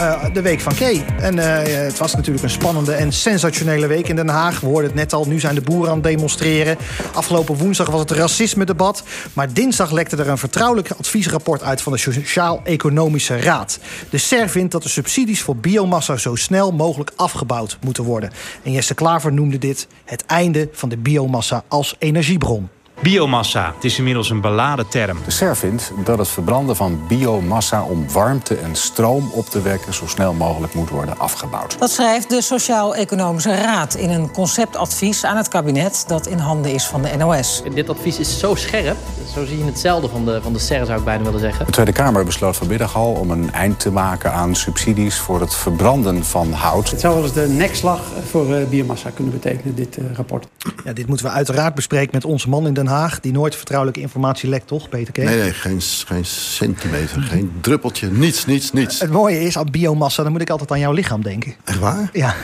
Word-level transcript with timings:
uh, 0.00 0.24
de 0.32 0.42
week 0.42 0.60
van 0.60 0.74
Kee. 0.74 1.04
En 1.20 1.36
uh, 1.36 1.44
het 1.62 1.98
was 1.98 2.14
natuurlijk 2.14 2.44
een 2.44 2.50
spannende 2.50 2.92
en 2.92 3.12
sensationele 3.12 3.86
week 3.86 4.08
in 4.08 4.16
Den 4.16 4.28
Haag. 4.28 4.60
We 4.60 4.66
hoorden 4.66 4.90
het 4.90 4.94
net 4.94 5.12
al, 5.12 5.24
nu 5.24 5.40
zijn 5.40 5.54
de 5.54 5.60
boeren 5.60 5.88
aan 5.88 5.94
het 5.94 6.04
demonstreren. 6.04 6.76
Afgelopen 7.14 7.56
woensdag 7.56 7.90
was 7.90 8.00
het 8.00 8.10
racisme-debat. 8.10 9.02
Maar 9.32 9.52
dinsdag 9.52 9.90
lekte 9.90 10.16
er 10.16 10.28
een 10.28 10.38
vertrouwelijk 10.38 10.90
adviesrapport 10.90 11.62
uit... 11.62 11.82
van 11.82 11.92
de 11.92 11.98
Sociaal-Economische 11.98 13.40
Raad. 13.40 13.78
De 14.10 14.18
SER 14.18 14.48
vindt 14.48 14.72
dat 14.72 14.82
de 14.82 14.88
subsidies 14.88 15.42
voor 15.42 15.56
biomassa 15.56 16.16
zo 16.16 16.34
snel 16.34 16.72
mogelijk 16.72 17.12
afgebouwd 17.16 17.78
moeten 17.80 18.04
worden. 18.04 18.30
En 18.62 18.72
Jesse 18.72 18.94
Klaver 18.94 19.32
noemde 19.32 19.58
dit 19.58 19.86
het 20.04 20.26
einde 20.26 20.68
van 20.72 20.88
de 20.88 20.96
biomassa 20.96 21.64
als 21.68 21.96
energiebron. 21.98 22.68
Biomassa, 23.02 23.72
het 23.74 23.84
is 23.84 23.98
inmiddels 23.98 24.30
een 24.30 24.40
beladen 24.40 24.88
term. 24.88 25.18
De 25.24 25.30
SER 25.30 25.56
vindt 25.56 25.92
dat 26.04 26.18
het 26.18 26.28
verbranden 26.28 26.76
van 26.76 27.00
biomassa 27.08 27.82
om 27.82 28.10
warmte 28.12 28.54
en 28.54 28.76
stroom 28.76 29.30
op 29.32 29.46
te 29.46 29.62
wekken 29.62 29.94
zo 29.94 30.06
snel 30.06 30.32
mogelijk 30.32 30.74
moet 30.74 30.90
worden 30.90 31.18
afgebouwd. 31.18 31.78
Dat 31.78 31.90
schrijft 31.90 32.30
de 32.30 32.42
Sociaal-Economische 32.42 33.54
Raad 33.54 33.94
in 33.94 34.10
een 34.10 34.30
conceptadvies 34.30 35.24
aan 35.24 35.36
het 35.36 35.48
kabinet 35.48 36.04
dat 36.06 36.26
in 36.26 36.38
handen 36.38 36.72
is 36.72 36.84
van 36.84 37.02
de 37.02 37.16
NOS. 37.16 37.62
Dit 37.74 37.88
advies 37.88 38.18
is 38.18 38.38
zo 38.38 38.54
scherp, 38.54 38.96
zo 39.38 39.46
zie 39.46 39.58
je 39.58 39.64
hetzelfde 39.64 40.08
van 40.08 40.24
de, 40.24 40.42
van 40.42 40.52
de 40.52 40.58
SER 40.58 40.86
zou 40.86 40.98
ik 40.98 41.04
bijna 41.04 41.24
willen 41.24 41.40
zeggen. 41.40 41.66
De 41.66 41.72
Tweede 41.72 41.92
Kamer 41.92 42.24
besloot 42.24 42.56
vanmiddag 42.56 42.96
al 42.96 43.12
om 43.12 43.30
een 43.30 43.52
eind 43.52 43.80
te 43.80 43.90
maken 43.90 44.32
aan 44.32 44.54
subsidies 44.54 45.18
voor 45.18 45.40
het 45.40 45.54
verbranden 45.54 46.24
van 46.24 46.52
hout. 46.52 46.90
Het 46.90 47.00
zou 47.00 47.14
wel 47.14 47.22
eens 47.22 47.32
de 47.32 47.48
nekslag 47.48 48.00
voor 48.30 48.50
uh, 48.50 48.66
biomassa 48.68 49.10
kunnen 49.10 49.32
betekenen, 49.32 49.74
dit 49.74 49.98
uh, 49.98 50.04
rapport. 50.14 50.46
Ja, 50.84 50.92
dit 50.92 51.06
moeten 51.06 51.26
we 51.26 51.32
uiteraard 51.32 51.74
bespreken 51.74 52.10
met 52.12 52.24
onze 52.24 52.48
man 52.48 52.66
in 52.66 52.74
Den 52.74 52.86
Haag... 52.86 53.20
die 53.20 53.32
nooit 53.32 53.56
vertrouwelijke 53.56 54.00
informatie 54.00 54.48
lekt, 54.48 54.66
toch, 54.66 54.88
Peter 54.88 55.12
Kees? 55.12 55.24
Nee, 55.24 55.38
nee, 55.38 55.52
geen, 55.52 55.80
geen 55.80 56.24
centimeter, 56.24 57.22
geen 57.22 57.52
druppeltje, 57.60 58.10
niets, 58.10 58.46
niets, 58.46 58.72
niets. 58.72 59.00
Het 59.00 59.10
mooie 59.10 59.40
is, 59.40 59.58
aan 59.58 59.70
biomassa, 59.70 60.22
dan 60.22 60.32
moet 60.32 60.40
ik 60.40 60.50
altijd 60.50 60.70
aan 60.70 60.80
jouw 60.80 60.92
lichaam 60.92 61.22
denken. 61.22 61.54
Echt 61.64 61.78
waar? 61.78 62.10
Ja. 62.12 62.34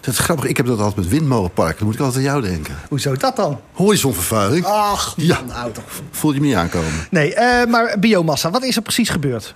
Dat 0.00 0.14
is 0.14 0.18
grappig, 0.20 0.44
ik 0.44 0.56
heb 0.56 0.66
dat 0.66 0.78
altijd 0.78 0.96
met 0.96 1.08
windmolenparken. 1.08 1.76
Dan 1.76 1.86
moet 1.86 1.94
ik 1.94 2.00
altijd 2.00 2.26
aan 2.26 2.30
jou 2.30 2.42
denken. 2.42 2.78
Hoezo 2.88 3.16
dat 3.16 3.36
dan? 3.36 3.60
Horizonvervuiling. 3.72 4.64
Ach, 4.64 5.14
ja. 5.16 5.40
nou 5.46 5.72
toch. 5.72 5.84
Voel 6.10 6.32
je 6.32 6.40
me 6.40 6.46
niet 6.46 6.54
aankomen? 6.54 7.06
Nee, 7.10 7.34
uh, 7.34 7.64
maar 7.64 7.98
biomassa, 7.98 8.50
wat 8.50 8.64
is 8.64 8.76
er 8.76 8.82
precies 8.82 9.08
gebeurd? 9.08 9.54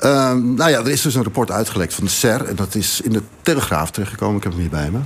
Uh, 0.00 0.32
nou 0.32 0.70
ja, 0.70 0.78
er 0.78 0.88
is 0.88 1.02
dus 1.02 1.14
een 1.14 1.22
rapport 1.22 1.50
uitgelekt 1.50 1.94
van 1.94 2.04
de 2.04 2.10
SER. 2.10 2.44
En 2.44 2.56
dat 2.56 2.74
is 2.74 3.00
in 3.00 3.12
de 3.12 3.22
Telegraaf 3.42 3.90
terechtgekomen. 3.90 4.36
Ik 4.36 4.42
heb 4.42 4.52
hem 4.52 4.60
hier 4.60 4.70
bij 4.70 4.90
me. 4.90 4.98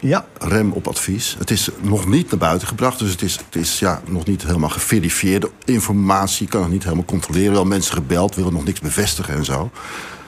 Ja. 0.00 0.26
Rem 0.38 0.72
op 0.72 0.88
advies. 0.88 1.36
Het 1.38 1.50
is 1.50 1.68
nog 1.80 2.06
niet 2.06 2.30
naar 2.30 2.38
buiten 2.38 2.68
gebracht. 2.68 2.98
Dus 2.98 3.10
het 3.10 3.22
is, 3.22 3.36
het 3.36 3.56
is 3.56 3.78
ja, 3.78 4.00
nog 4.06 4.26
niet 4.26 4.42
helemaal 4.42 4.68
geverifieerde 4.68 5.50
informatie. 5.64 6.48
Kan 6.48 6.62
het 6.62 6.70
niet 6.70 6.82
helemaal 6.82 7.04
controleren. 7.04 7.52
Wel 7.52 7.64
mensen 7.64 7.94
gebeld, 7.94 8.34
willen 8.34 8.52
nog 8.52 8.64
niks 8.64 8.80
bevestigen 8.80 9.34
en 9.34 9.44
zo. 9.44 9.70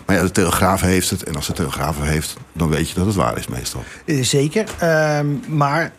Maar 0.07 0.17
ja, 0.17 0.23
de 0.23 0.31
Telegraaf 0.31 0.81
heeft 0.81 1.11
het. 1.11 1.23
En 1.23 1.37
als 1.37 1.47
de 1.47 1.53
Telegraaf 1.53 1.99
het 1.99 2.09
heeft, 2.09 2.37
dan 2.53 2.69
weet 2.69 2.89
je 2.89 2.95
dat 2.95 3.07
het 3.07 3.15
waar 3.15 3.39
is 3.39 3.47
meestal. 3.47 3.85
Zeker. 4.07 4.65
Uh, 4.83 5.21
maar 5.49 5.93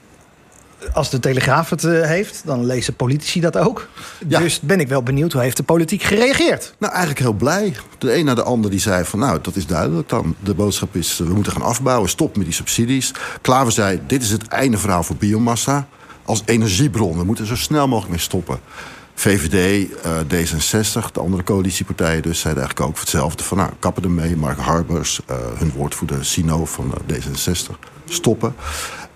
als 0.93 1.09
de 1.09 1.19
Telegraaf 1.19 1.69
het 1.69 1.83
uh, 1.83 2.05
heeft, 2.05 2.41
dan 2.45 2.65
lezen 2.65 2.95
politici 2.95 3.39
dat 3.39 3.57
ook. 3.57 3.87
Ja. 4.27 4.39
Dus 4.39 4.59
ben 4.59 4.79
ik 4.79 4.87
wel 4.87 5.03
benieuwd, 5.03 5.33
hoe 5.33 5.41
heeft 5.41 5.57
de 5.57 5.63
politiek 5.63 6.03
gereageerd? 6.03 6.73
Nou, 6.79 6.91
eigenlijk 6.91 7.21
heel 7.21 7.33
blij. 7.33 7.75
De 7.97 8.15
een 8.15 8.25
na 8.25 8.33
de 8.33 8.43
ander 8.43 8.71
die 8.71 8.79
zei 8.79 9.05
van, 9.05 9.19
nou, 9.19 9.39
dat 9.41 9.55
is 9.55 9.65
duidelijk 9.65 10.09
dan. 10.09 10.35
De 10.39 10.53
boodschap 10.53 10.95
is, 10.95 11.17
we 11.17 11.33
moeten 11.33 11.51
gaan 11.51 11.61
afbouwen, 11.61 12.09
stop 12.09 12.37
met 12.37 12.45
die 12.45 12.55
subsidies. 12.55 13.13
Klaver 13.41 13.71
zei, 13.71 13.99
dit 14.07 14.21
is 14.21 14.29
het 14.29 14.47
einde 14.47 14.77
verhaal 14.77 15.03
voor 15.03 15.15
biomassa. 15.15 15.87
Als 16.25 16.41
energiebron, 16.45 17.17
we 17.17 17.23
moeten 17.23 17.45
zo 17.45 17.55
snel 17.55 17.87
mogelijk 17.87 18.11
mee 18.11 18.21
stoppen. 18.21 18.59
VVD, 19.13 19.89
uh, 20.05 20.19
D66, 20.19 21.11
de 21.11 21.19
andere 21.19 21.43
coalitiepartijen 21.43 22.21
dus... 22.21 22.39
zeiden 22.39 22.63
eigenlijk 22.63 22.91
ook 22.91 22.99
hetzelfde 22.99 23.43
van, 23.43 23.57
nou, 23.57 23.71
kappen 23.79 24.03
ermee. 24.03 24.35
Mark 24.35 24.59
Harbers, 24.59 25.21
uh, 25.29 25.35
hun 25.57 25.71
woordvoerder 25.71 26.25
Sino 26.25 26.65
van 26.65 26.93
uh, 27.09 27.17
D66, 27.17 27.79
stoppen. 28.05 28.55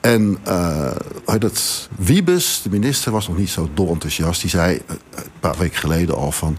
En 0.01 0.37
uh, 0.47 0.91
dat 1.39 1.89
Wiebes, 1.95 2.61
de 2.63 2.69
minister, 2.69 3.11
was 3.11 3.27
nog 3.27 3.37
niet 3.37 3.49
zo 3.49 3.69
dol 3.73 3.91
enthousiast. 3.91 4.41
Die 4.41 4.49
zei 4.49 4.81
een 4.87 5.23
paar 5.39 5.57
weken 5.57 5.77
geleden 5.77 6.15
al 6.15 6.31
van... 6.31 6.57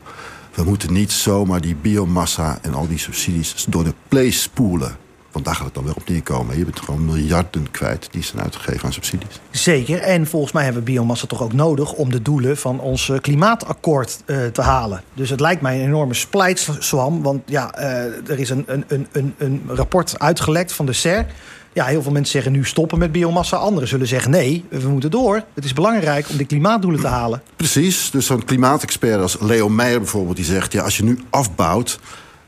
we 0.54 0.62
moeten 0.62 0.92
niet 0.92 1.12
zomaar 1.12 1.60
die 1.60 1.74
biomassa 1.74 2.58
en 2.62 2.74
al 2.74 2.88
die 2.88 2.98
subsidies 2.98 3.66
door 3.68 3.84
de 3.84 3.94
play 4.08 4.30
spoelen. 4.30 4.96
Want 5.36 5.48
daar 5.48 5.56
gaat 5.56 5.64
het 5.64 5.74
dan 5.74 5.84
wel 5.84 5.94
op 5.96 6.08
neerkomen. 6.08 6.58
Je 6.58 6.64
bent 6.64 6.80
gewoon 6.80 7.04
miljarden 7.04 7.70
kwijt 7.70 8.08
die 8.10 8.22
zijn 8.22 8.42
uitgegeven 8.42 8.84
aan 8.84 8.92
subsidies. 8.92 9.40
Zeker. 9.50 9.98
En 9.98 10.26
volgens 10.26 10.52
mij 10.52 10.64
hebben 10.64 10.84
we 10.84 10.90
biomassa 10.90 11.26
toch 11.26 11.42
ook 11.42 11.52
nodig... 11.52 11.92
om 11.92 12.10
de 12.10 12.22
doelen 12.22 12.56
van 12.56 12.80
ons 12.80 13.12
klimaatakkoord 13.20 14.22
uh, 14.26 14.46
te 14.46 14.62
halen. 14.62 15.02
Dus 15.14 15.30
het 15.30 15.40
lijkt 15.40 15.62
mij 15.62 15.78
een 15.78 15.86
enorme 15.86 16.14
splijtswam. 16.14 17.22
Want 17.22 17.42
ja, 17.46 17.78
uh, 17.78 17.84
er 18.30 18.38
is 18.38 18.50
een, 18.50 18.64
een, 18.66 19.06
een, 19.12 19.34
een 19.38 19.62
rapport 19.66 20.18
uitgelekt 20.18 20.72
van 20.72 20.86
de 20.86 20.92
SER... 20.92 21.26
Ja, 21.72 21.84
heel 21.84 22.02
veel 22.02 22.12
mensen 22.12 22.32
zeggen 22.32 22.52
nu 22.52 22.64
stoppen 22.64 22.98
met 22.98 23.12
biomassa. 23.12 23.56
Anderen 23.56 23.88
zullen 23.88 24.06
zeggen 24.06 24.30
nee, 24.30 24.64
we 24.68 24.88
moeten 24.88 25.10
door. 25.10 25.42
Het 25.54 25.64
is 25.64 25.72
belangrijk 25.72 26.28
om 26.28 26.36
die 26.36 26.46
klimaatdoelen 26.46 27.00
te 27.00 27.06
halen. 27.06 27.42
Precies. 27.56 28.10
Dus 28.10 28.26
zo'n 28.26 28.44
klimaatexpert 28.44 29.20
als 29.20 29.36
Leo 29.40 29.68
Meijer 29.68 29.98
bijvoorbeeld... 29.98 30.36
die 30.36 30.44
zegt, 30.44 30.72
ja, 30.72 30.82
als 30.82 30.96
je 30.96 31.04
nu 31.04 31.18
afbouwt... 31.30 31.98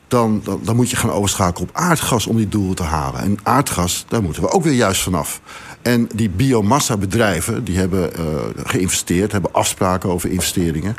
Dan, 0.09 0.41
dan, 0.45 0.61
dan 0.63 0.77
moet 0.77 0.91
je 0.91 0.97
gaan 0.97 1.11
overschakelen 1.11 1.69
op 1.69 1.77
aardgas 1.77 2.27
om 2.27 2.37
die 2.37 2.49
doelen 2.49 2.77
te 2.77 2.83
halen. 2.83 3.21
En 3.21 3.39
aardgas, 3.43 4.05
daar 4.09 4.23
moeten 4.23 4.43
we 4.43 4.51
ook 4.51 4.63
weer 4.63 4.73
juist 4.73 5.03
vanaf. 5.03 5.41
En 5.83 6.09
die 6.15 6.31
biomassa-bedrijven, 6.31 7.65
die 7.65 7.79
hebben 7.79 8.11
uh, 8.21 8.25
geïnvesteerd... 8.57 9.33
hebben 9.33 9.53
afspraken 9.53 10.11
over 10.11 10.31
investeringen. 10.31 10.97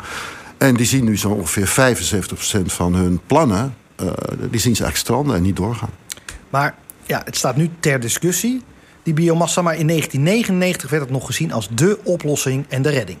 En 0.58 0.74
die 0.74 0.86
zien 0.86 1.04
nu 1.04 1.18
zo 1.18 1.28
ongeveer 1.28 1.96
75% 2.58 2.64
van 2.64 2.94
hun 2.94 3.20
plannen... 3.26 3.74
Uh, 4.02 4.06
die 4.50 4.60
zien 4.60 4.76
ze 4.76 4.82
eigenlijk 4.82 4.96
stranden 4.96 5.36
en 5.36 5.42
niet 5.42 5.56
doorgaan. 5.56 5.90
Maar 6.50 6.74
ja, 7.06 7.22
het 7.24 7.36
staat 7.36 7.56
nu 7.56 7.70
ter 7.80 8.00
discussie, 8.00 8.62
die 9.02 9.14
biomassa. 9.14 9.62
Maar 9.62 9.76
in 9.76 9.86
1999 9.86 10.90
werd 10.90 11.02
het 11.02 11.12
nog 11.12 11.26
gezien 11.26 11.52
als 11.52 11.68
dé 11.70 11.96
oplossing 12.04 12.64
en 12.68 12.82
de 12.82 12.88
redding. 12.88 13.18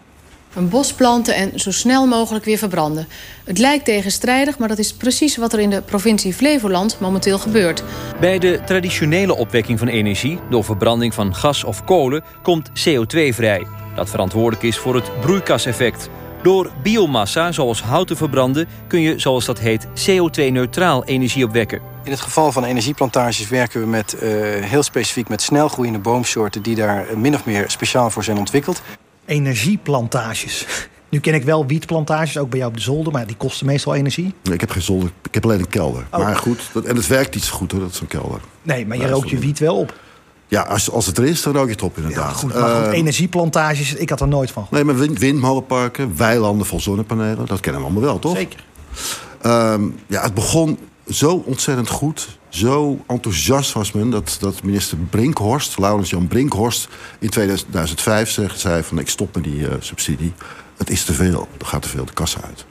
Een 0.54 0.68
bos 0.68 0.92
planten 0.92 1.34
en 1.34 1.60
zo 1.60 1.70
snel 1.70 2.06
mogelijk 2.06 2.44
weer 2.44 2.58
verbranden. 2.58 3.08
Het 3.44 3.58
lijkt 3.58 3.84
tegenstrijdig, 3.84 4.58
maar 4.58 4.68
dat 4.68 4.78
is 4.78 4.92
precies 4.92 5.36
wat 5.36 5.52
er 5.52 5.60
in 5.60 5.70
de 5.70 5.82
provincie 5.82 6.34
Flevoland 6.34 7.00
momenteel 7.00 7.38
gebeurt. 7.38 7.82
Bij 8.20 8.38
de 8.38 8.60
traditionele 8.66 9.34
opwekking 9.34 9.78
van 9.78 9.88
energie, 9.88 10.38
door 10.50 10.64
verbranding 10.64 11.14
van 11.14 11.34
gas 11.34 11.64
of 11.64 11.84
kolen, 11.84 12.24
komt 12.42 12.68
CO2 12.68 13.34
vrij. 13.34 13.66
Dat 13.94 14.10
verantwoordelijk 14.10 14.62
is 14.62 14.78
voor 14.78 14.94
het 14.94 15.20
broeikaseffect. 15.20 16.08
Door 16.42 16.70
biomassa, 16.82 17.52
zoals 17.52 17.82
hout 17.82 18.06
te 18.06 18.16
verbranden, 18.16 18.68
kun 18.86 19.00
je, 19.00 19.18
zoals 19.18 19.44
dat 19.44 19.58
heet, 19.58 19.86
CO2-neutraal 19.86 21.04
energie 21.04 21.44
opwekken. 21.44 21.80
In 22.04 22.10
het 22.10 22.20
geval 22.20 22.52
van 22.52 22.64
energieplantages 22.64 23.48
werken 23.48 23.80
we 23.80 23.86
met, 23.86 24.14
uh, 24.14 24.20
heel 24.64 24.82
specifiek 24.82 25.28
met 25.28 25.42
snelgroeiende 25.42 25.98
boomsoorten... 25.98 26.62
die 26.62 26.74
daar 26.74 27.06
min 27.18 27.34
of 27.34 27.44
meer 27.44 27.70
speciaal 27.70 28.10
voor 28.10 28.24
zijn 28.24 28.38
ontwikkeld. 28.38 28.82
Energieplantages. 29.30 30.66
Nu 31.08 31.20
ken 31.20 31.34
ik 31.34 31.44
wel 31.44 31.66
wietplantages, 31.66 32.38
ook 32.38 32.50
bij 32.50 32.58
jou 32.58 32.70
op 32.70 32.76
de 32.76 32.82
zolder... 32.82 33.12
maar 33.12 33.26
die 33.26 33.36
kosten 33.36 33.66
meestal 33.66 33.94
energie. 33.94 34.34
Nee, 34.42 34.54
ik 34.54 34.60
heb 34.60 34.70
geen 34.70 34.82
zolder, 34.82 35.10
ik 35.22 35.34
heb 35.34 35.44
alleen 35.44 35.58
een 35.58 35.68
kelder. 35.68 36.06
Oh. 36.10 36.18
Maar 36.18 36.36
goed, 36.36 36.70
dat, 36.72 36.84
en 36.84 36.96
het 36.96 37.06
werkt 37.06 37.34
niet 37.34 37.44
zo 37.44 37.54
goed 37.54 37.72
hoor, 37.72 37.80
dat 37.80 37.98
een 38.00 38.06
kelder. 38.06 38.40
Nee, 38.62 38.86
maar 38.86 38.96
je 38.96 39.02
ja, 39.02 39.08
rookt 39.08 39.30
je 39.30 39.38
wiet 39.38 39.58
wel 39.58 39.76
op. 39.76 39.94
Ja, 40.46 40.62
als, 40.62 40.90
als 40.90 41.06
het 41.06 41.18
er 41.18 41.24
is, 41.24 41.42
dan 41.42 41.52
rook 41.52 41.64
je 41.64 41.72
het 41.72 41.82
op 41.82 41.96
inderdaad. 41.96 42.30
Ja, 42.30 42.36
goed, 42.36 42.54
maar 42.54 42.76
goed, 42.76 42.92
uh, 42.92 42.98
energieplantages, 42.98 43.94
ik 43.94 44.10
had 44.10 44.20
er 44.20 44.28
nooit 44.28 44.50
van 44.50 44.66
Nee, 44.70 44.84
maar 44.84 44.96
wind, 44.96 45.18
windmolenparken, 45.18 46.16
weilanden 46.16 46.66
vol 46.66 46.80
zonnepanelen... 46.80 47.46
dat 47.46 47.60
kennen 47.60 47.80
we 47.80 47.86
allemaal 47.86 48.08
wel, 48.08 48.18
toch? 48.18 48.36
Zeker. 48.36 48.64
Um, 49.46 49.98
ja, 50.06 50.22
het 50.22 50.34
begon 50.34 50.78
zo 51.10 51.42
ontzettend 51.46 51.88
goed. 51.88 52.38
Zo 52.48 52.98
enthousiast 53.06 53.72
was 53.72 53.92
men 53.92 54.10
dat, 54.10 54.36
dat 54.40 54.62
minister 54.62 54.98
Brinkhorst, 54.98 55.78
Laurens 55.78 56.10
Jan 56.10 56.28
Brinkhorst... 56.28 56.88
in 57.18 57.30
2005 57.30 58.30
zei, 58.30 58.48
zei 58.54 58.82
van 58.82 58.98
ik 58.98 59.08
stop 59.08 59.34
met 59.34 59.44
die 59.44 59.58
uh, 59.58 59.68
subsidie. 59.78 60.32
Het 60.76 60.90
is 60.90 61.04
te 61.04 61.12
veel, 61.12 61.48
er 61.58 61.66
gaat 61.66 61.82
te 61.82 61.88
veel 61.88 62.04
de 62.04 62.12
kassa 62.12 62.40
uit. 62.40 62.64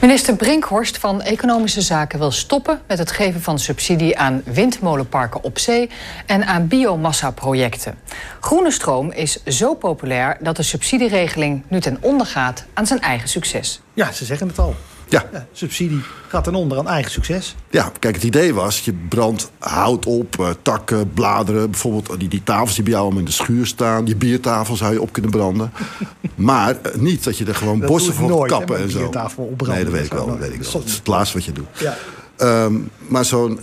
Minister 0.00 0.36
Brinkhorst 0.36 0.98
van 0.98 1.22
Economische 1.22 1.80
Zaken 1.80 2.18
wil 2.18 2.30
stoppen 2.30 2.80
met 2.86 2.98
het 2.98 3.10
geven 3.10 3.42
van 3.42 3.58
subsidie 3.58 4.18
aan 4.18 4.42
windmolenparken 4.44 5.42
op 5.42 5.58
zee 5.58 5.90
en 6.26 6.46
aan 6.46 6.68
biomassa-projecten. 6.68 7.98
Groene 8.40 8.70
stroom 8.70 9.12
is 9.12 9.44
zo 9.44 9.74
populair 9.74 10.36
dat 10.40 10.56
de 10.56 10.62
subsidieregeling 10.62 11.62
nu 11.68 11.80
ten 11.80 11.98
onder 12.00 12.26
gaat 12.26 12.64
aan 12.74 12.86
zijn 12.86 13.00
eigen 13.00 13.28
succes. 13.28 13.80
Ja, 13.94 14.12
ze 14.12 14.24
zeggen 14.24 14.48
het 14.48 14.58
al. 14.58 14.74
Ja. 15.12 15.24
ja. 15.32 15.46
Subsidie 15.52 16.00
gaat 16.28 16.44
ten 16.44 16.54
onder 16.54 16.78
aan 16.78 16.88
eigen 16.88 17.10
succes. 17.10 17.54
Ja, 17.70 17.92
kijk, 17.98 18.14
het 18.14 18.24
idee 18.24 18.54
was, 18.54 18.80
je 18.80 18.92
brandt 19.08 19.50
hout 19.58 20.06
op, 20.06 20.36
uh, 20.40 20.48
takken, 20.62 21.12
bladeren. 21.12 21.70
Bijvoorbeeld 21.70 22.20
die, 22.20 22.28
die 22.28 22.42
tafels 22.42 22.74
die 22.74 22.84
bij 22.84 22.92
jou 22.92 23.18
in 23.18 23.24
de 23.24 23.30
schuur 23.30 23.66
staan. 23.66 24.04
Die 24.04 24.16
biertafel 24.16 24.76
zou 24.76 24.92
je 24.92 25.00
op 25.00 25.12
kunnen 25.12 25.30
branden. 25.30 25.72
maar 26.34 26.76
uh, 26.86 26.94
niet 26.94 27.24
dat 27.24 27.38
je 27.38 27.44
er 27.44 27.54
gewoon 27.54 27.80
dat 27.80 27.88
bossen 27.88 28.14
voor 28.14 28.46
kappen 28.46 28.76
hè, 28.76 28.82
en 28.82 28.90
zo. 28.90 28.98
biertafel 28.98 29.44
opbranden. 29.44 29.74
Nee, 29.74 29.84
dat 29.84 29.94
weet 29.94 30.04
ik 30.04 30.12
wel. 30.12 30.26
Dat, 30.26 30.38
weet 30.38 30.52
ik 30.52 30.62
wel. 30.62 30.72
dat 30.72 30.84
is 30.84 30.94
het 30.94 31.06
laatste 31.06 31.36
wat 31.36 31.46
je 31.46 31.52
doet. 31.52 31.66
Ja. 31.78 31.96
Um, 32.38 32.90
maar 33.08 33.24
zo'n, 33.24 33.60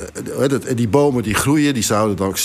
die 0.76 0.88
bomen 0.88 1.24
die 1.24 1.34
groeien, 1.34 1.74
die 1.74 1.84
zouden 1.84 2.16
dan 2.16 2.28
ook 2.28 2.40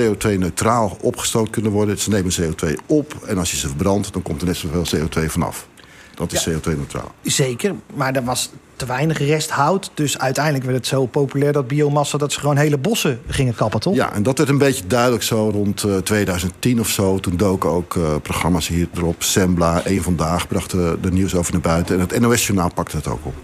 CO2-neutraal 0.00 0.96
opgestoot 1.00 1.50
kunnen 1.50 1.72
worden. 1.72 1.98
Ze 1.98 2.10
nemen 2.10 2.32
CO2 2.40 2.68
op 2.86 3.14
en 3.26 3.38
als 3.38 3.50
je 3.50 3.56
ze 3.56 3.66
verbrandt, 3.66 4.12
dan 4.12 4.22
komt 4.22 4.40
er 4.40 4.46
net 4.46 4.56
zoveel 4.56 4.84
CO2 4.96 5.24
vanaf. 5.26 5.66
Dat 6.14 6.32
is 6.32 6.48
CO2-neutraal. 6.48 7.12
Zeker, 7.22 7.74
maar 7.94 8.14
er 8.14 8.24
was 8.24 8.50
te 8.76 8.86
weinig 8.86 9.18
resthout. 9.18 9.90
Dus 9.94 10.18
uiteindelijk 10.18 10.64
werd 10.64 10.76
het 10.76 10.86
zo 10.86 11.06
populair 11.06 11.52
dat 11.52 11.68
biomassa... 11.68 12.18
dat 12.18 12.32
ze 12.32 12.40
gewoon 12.40 12.56
hele 12.56 12.78
bossen 12.78 13.20
gingen 13.26 13.54
kappen, 13.54 13.80
toch? 13.80 13.94
Ja, 13.94 14.12
en 14.12 14.22
dat 14.22 14.38
werd 14.38 14.50
een 14.50 14.58
beetje 14.58 14.86
duidelijk 14.86 15.22
zo 15.22 15.50
rond 15.52 15.82
uh, 15.82 15.96
2010 15.96 16.80
of 16.80 16.88
zo. 16.88 17.18
Toen 17.18 17.36
doken 17.36 17.70
ook 17.70 17.94
uh, 17.94 18.14
programma's 18.22 18.68
hier 18.68 18.88
erop. 18.94 19.22
Sembla, 19.22 19.82
Eén 19.84 20.02
Vandaag 20.02 20.48
brachten 20.48 21.02
de 21.02 21.12
nieuws 21.12 21.34
over 21.34 21.52
naar 21.52 21.60
buiten. 21.60 21.94
En 21.94 22.00
het 22.00 22.20
NOS-journaal 22.20 22.70
pakte 22.74 22.96
het 22.96 23.06
ook 23.06 23.24
op. 23.24 23.34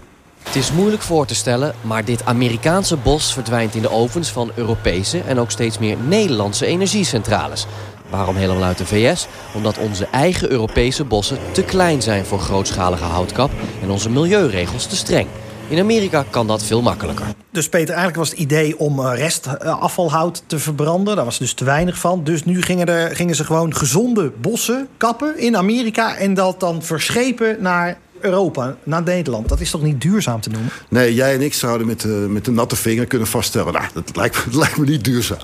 Het 0.43 0.55
is 0.55 0.71
moeilijk 0.71 1.01
voor 1.01 1.25
te 1.25 1.35
stellen, 1.35 1.75
maar 1.81 2.05
dit 2.05 2.25
Amerikaanse 2.25 2.97
bos 2.97 3.33
verdwijnt 3.33 3.75
in 3.75 3.81
de 3.81 3.91
ovens 3.91 4.29
van 4.29 4.51
Europese 4.55 5.19
en 5.19 5.39
ook 5.39 5.51
steeds 5.51 5.77
meer 5.77 5.97
Nederlandse 6.07 6.65
energiecentrales. 6.65 7.65
Waarom 8.11 8.35
helemaal 8.35 8.63
uit 8.63 8.77
de 8.77 8.85
VS? 8.85 9.27
Omdat 9.55 9.77
onze 9.77 10.07
eigen 10.11 10.51
Europese 10.51 11.03
bossen 11.03 11.37
te 11.51 11.63
klein 11.63 12.01
zijn 12.01 12.25
voor 12.25 12.39
grootschalige 12.39 13.03
houtkap 13.03 13.51
en 13.81 13.89
onze 13.89 14.09
milieuregels 14.09 14.87
te 14.87 14.95
streng. 14.95 15.27
In 15.67 15.79
Amerika 15.79 16.25
kan 16.29 16.47
dat 16.47 16.63
veel 16.63 16.81
makkelijker. 16.81 17.25
Dus 17.51 17.69
Peter, 17.69 17.89
eigenlijk 17.95 18.17
was 18.17 18.29
het 18.29 18.39
idee 18.39 18.79
om 18.79 18.99
eh, 18.99 19.11
restafvalhout 19.15 20.43
te 20.45 20.59
verbranden. 20.59 21.15
Daar 21.15 21.25
was 21.25 21.37
dus 21.37 21.53
te 21.53 21.63
weinig 21.63 21.97
van. 21.97 22.23
Dus 22.23 22.45
nu 22.45 22.61
gingen, 22.61 22.87
er, 22.87 23.15
gingen 23.15 23.35
ze 23.35 23.43
gewoon 23.43 23.75
gezonde 23.75 24.31
bossen 24.41 24.87
kappen 24.97 25.37
in 25.37 25.57
Amerika... 25.57 26.15
en 26.15 26.33
dat 26.33 26.59
dan 26.59 26.83
verschepen 26.83 27.57
naar 27.59 27.97
Europa, 28.19 28.75
naar 28.83 29.03
Nederland. 29.03 29.49
Dat 29.49 29.59
is 29.59 29.71
toch 29.71 29.81
niet 29.81 30.01
duurzaam 30.01 30.41
te 30.41 30.49
noemen? 30.49 30.71
Nee, 30.89 31.13
jij 31.13 31.33
en 31.33 31.41
ik 31.41 31.53
zouden 31.53 31.87
met, 31.87 32.03
uh, 32.03 32.25
met 32.25 32.45
de 32.45 32.51
natte 32.51 32.75
vinger 32.75 33.05
kunnen 33.05 33.27
vaststellen... 33.27 33.73
nou, 33.73 33.85
dat 33.93 34.15
lijkt, 34.15 34.45
dat 34.45 34.55
lijkt 34.63 34.77
me 34.77 34.85
niet 34.85 35.03
duurzaam. 35.03 35.39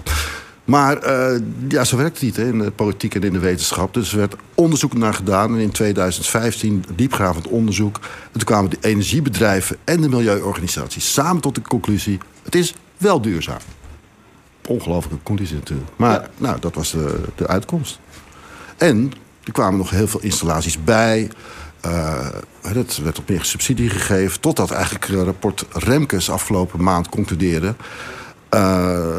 Maar 0.68 1.08
uh, 1.08 1.42
ja, 1.68 1.84
zo 1.84 1.98
werkt 1.98 2.14
het 2.14 2.24
niet 2.24 2.36
hè, 2.36 2.48
in 2.48 2.60
de 2.60 2.72
politiek 2.72 3.16
en 3.16 3.24
in 3.24 3.34
de 3.34 3.40
wetenschap. 3.40 3.94
Dus 3.94 4.12
er 4.12 4.18
werd 4.18 4.36
onderzoek 4.56 4.94
naar 4.94 5.14
gedaan. 5.14 5.54
En 5.54 5.60
in 5.60 5.72
2015 5.72 6.86
diepgravend 6.96 7.48
onderzoek. 7.48 7.96
En 7.96 8.32
toen 8.32 8.44
kwamen 8.44 8.70
de 8.70 8.78
energiebedrijven 8.82 9.78
en 9.84 10.02
de 10.02 10.10
milieuorganisaties 10.10 11.14
samen 11.14 11.42
tot 11.42 11.56
de 11.56 11.62
conclusie... 11.62 12.20
het 12.44 12.56
is 12.56 12.74
wel 12.98 13.22
duurzaam. 13.22 13.60
Ongelooflijke 14.68 15.24
conclusie 15.24 15.56
natuurlijk. 15.56 15.90
Maar 15.96 16.22
ja. 16.22 16.30
nou, 16.38 16.60
dat 16.60 16.76
was 16.76 16.92
de, 16.92 17.20
de 17.36 17.48
uitkomst. 17.48 18.00
En 18.78 19.12
er 19.44 19.52
kwamen 19.52 19.78
nog 19.78 19.90
heel 19.90 20.08
veel 20.08 20.22
installaties 20.22 20.84
bij... 20.84 21.30
Uh, 21.86 22.28
het 22.62 22.98
werd 22.98 23.20
op 23.20 23.30
meer 23.30 23.44
subsidie 23.44 23.90
gegeven. 23.90 24.40
Totdat 24.40 24.72
eigenlijk 24.72 25.06
rapport 25.06 25.66
Remkes 25.72 26.30
afgelopen 26.30 26.84
maand 26.84 27.10
concludeerde... 27.10 27.76
Uh, 28.54 29.18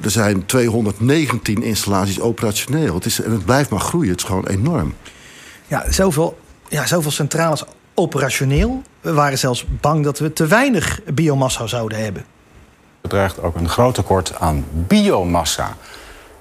er 0.00 0.10
zijn 0.10 0.46
219 0.46 1.62
installaties 1.62 2.20
operationeel. 2.20 2.94
Het 2.94 3.04
is, 3.04 3.20
en 3.20 3.30
het 3.30 3.44
blijft 3.44 3.70
maar 3.70 3.80
groeien. 3.80 4.10
Het 4.10 4.20
is 4.20 4.26
gewoon 4.26 4.46
enorm. 4.46 4.94
Ja, 5.66 5.92
zoveel, 5.92 6.38
ja, 6.68 6.86
zoveel 6.86 7.10
centrales 7.10 7.64
operationeel. 7.94 8.82
We 9.00 9.12
waren 9.12 9.38
zelfs 9.38 9.66
bang 9.80 10.04
dat 10.04 10.18
we 10.18 10.32
te 10.32 10.46
weinig 10.46 11.00
biomassa 11.14 11.66
zouden 11.66 11.98
hebben. 11.98 12.24
Het 13.00 13.10
dreigt 13.10 13.42
ook 13.42 13.56
een 13.56 13.68
groot 13.68 13.94
tekort 13.94 14.34
aan 14.38 14.64
biomassa. 14.70 15.76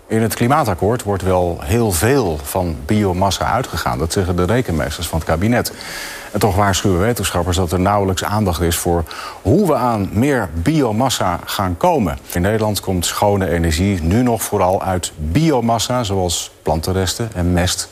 In 0.08 0.22
het 0.22 0.34
klimaatakkoord 0.34 1.04
wordt 1.04 1.24
wel 1.24 1.60
heel 1.62 1.92
veel 1.92 2.40
van 2.44 2.76
biomassa 2.86 3.46
uitgegaan. 3.46 3.98
Dat 3.98 4.14
zeggen 4.14 4.36
de 4.36 4.46
rekenmeesters 4.46 5.08
van 5.08 5.20
het 5.20 5.28
kabinet. 5.28 5.74
En 6.32 6.40
toch 6.40 6.56
waarschuwen 6.56 7.00
wetenschappers 7.00 7.58
dat 7.58 7.72
er 7.72 7.80
nauwelijks 7.80 8.24
aandacht 8.24 8.62
is 8.62 8.78
voor 8.78 9.04
hoe 9.42 9.68
we 9.68 9.76
aan 9.76 10.10
meer 10.12 10.50
biomassa 10.54 11.40
gaan 11.46 11.78
komen. 11.78 12.18
In 12.32 12.42
Nederland 12.42 12.80
komt 12.80 13.06
schone 13.06 13.50
energie 13.50 14.02
nu 14.02 14.22
nog 14.22 14.44
vooral 14.44 14.84
uit 14.84 15.12
biomassa, 15.18 16.04
zoals 16.04 16.52
plantenresten 16.62 17.30
en 17.34 17.54
mest. 17.54 17.90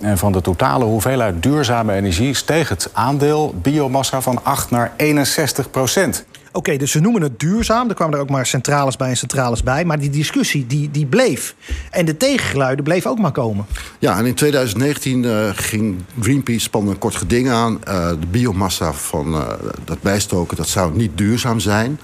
En 0.00 0.18
van 0.18 0.32
de 0.32 0.40
totale 0.40 0.84
hoeveelheid 0.84 1.42
duurzame 1.42 1.92
energie 1.92 2.34
steeg 2.34 2.68
het 2.68 2.90
aandeel 2.92 3.54
biomassa 3.62 4.20
van 4.20 4.44
8 4.44 4.70
naar 4.70 4.92
61 4.96 5.70
procent. 5.70 6.24
Oké, 6.52 6.76
dus 6.76 6.90
ze 6.90 7.00
noemen 7.00 7.22
het 7.22 7.40
duurzaam. 7.40 7.88
Er 7.88 7.94
kwamen 7.94 8.14
er 8.14 8.20
ook 8.20 8.30
maar 8.30 8.46
centrales 8.46 8.96
bij 8.96 9.08
en 9.08 9.16
centrales 9.16 9.62
bij. 9.62 9.84
Maar 9.84 9.98
die 9.98 10.10
discussie 10.10 10.66
die, 10.66 10.90
die 10.90 11.06
bleef. 11.06 11.54
En 11.90 12.04
de 12.04 12.16
tegengeluiden 12.16 12.84
bleven 12.84 13.10
ook 13.10 13.18
maar 13.18 13.32
komen. 13.32 13.66
Ja, 13.98 14.18
en 14.18 14.26
in 14.26 14.34
2019 14.34 15.22
uh, 15.22 15.48
ging 15.52 15.96
Greenpeace 16.20 16.60
spannen 16.60 16.92
een 16.92 16.98
kort 16.98 17.14
geding 17.14 17.50
aan. 17.50 17.80
Uh, 17.88 18.08
de 18.08 18.26
biomassa 18.30 18.92
van 18.92 19.34
uh, 19.34 19.48
dat 19.84 20.02
bijstoken, 20.02 20.56
dat 20.56 20.68
zou 20.68 20.96
niet 20.96 21.18
duurzaam 21.18 21.60
zijn. 21.60 22.00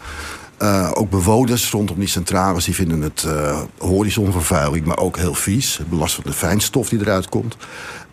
Ook 0.95 1.11
bewoners 1.11 1.71
rondom 1.71 1.99
die 1.99 2.09
centrales 2.09 2.65
die 2.65 2.75
vinden 2.75 3.01
het 3.03 3.25
uh, 3.27 3.61
horizonvervuiling, 3.79 4.87
maar 4.87 4.99
ook 4.99 5.17
heel 5.17 5.35
vies. 5.35 5.81
Belast 5.89 6.15
van 6.15 6.25
de 6.27 6.33
fijnstof 6.33 6.89
die 6.89 7.01
eruit 7.01 7.29
komt. 7.29 7.57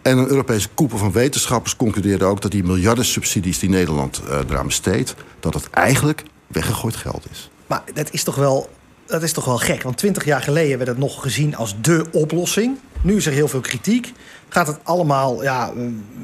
En 0.04 0.18
een 0.18 0.28
Europese 0.28 0.70
koepel 0.74 0.98
van 0.98 1.12
wetenschappers 1.12 1.76
concludeerde 1.76 2.26
ook 2.26 2.42
dat 2.42 2.52
die 2.52 2.64
miljarden 2.64 3.06
subsidies 3.06 3.60
die 3.60 3.70
Nederland 3.70 4.22
uh, 4.26 4.40
eraan 4.50 4.66
besteedt, 4.66 5.16
dat 5.40 5.54
het 5.54 5.70
eigenlijk 5.70 6.24
weggegooid 6.48 6.96
geld 6.96 7.26
is. 7.32 7.50
Maar 7.68 7.84
dat 7.94 8.12
is 8.12 8.24
toch 8.24 8.36
wel, 8.36 8.70
dat 9.08 9.24
is 9.24 9.32
toch 9.32 9.46
wel 9.46 9.58
gek? 9.58 9.84
Want 9.84 9.98
twintig 9.98 10.26
jaar 10.26 10.42
geleden 10.42 10.78
werd 10.78 10.90
het 10.90 10.98
nog 10.98 11.22
gezien 11.22 11.56
als 11.56 11.76
dé 11.82 12.04
oplossing. 12.12 12.78
Nu 13.02 13.16
is 13.16 13.26
er 13.26 13.32
heel 13.32 13.48
veel 13.48 13.60
kritiek. 13.60 14.14
Gaat 14.50 14.68
het 14.68 14.78
allemaal, 14.84 15.44
ja, 15.44 15.72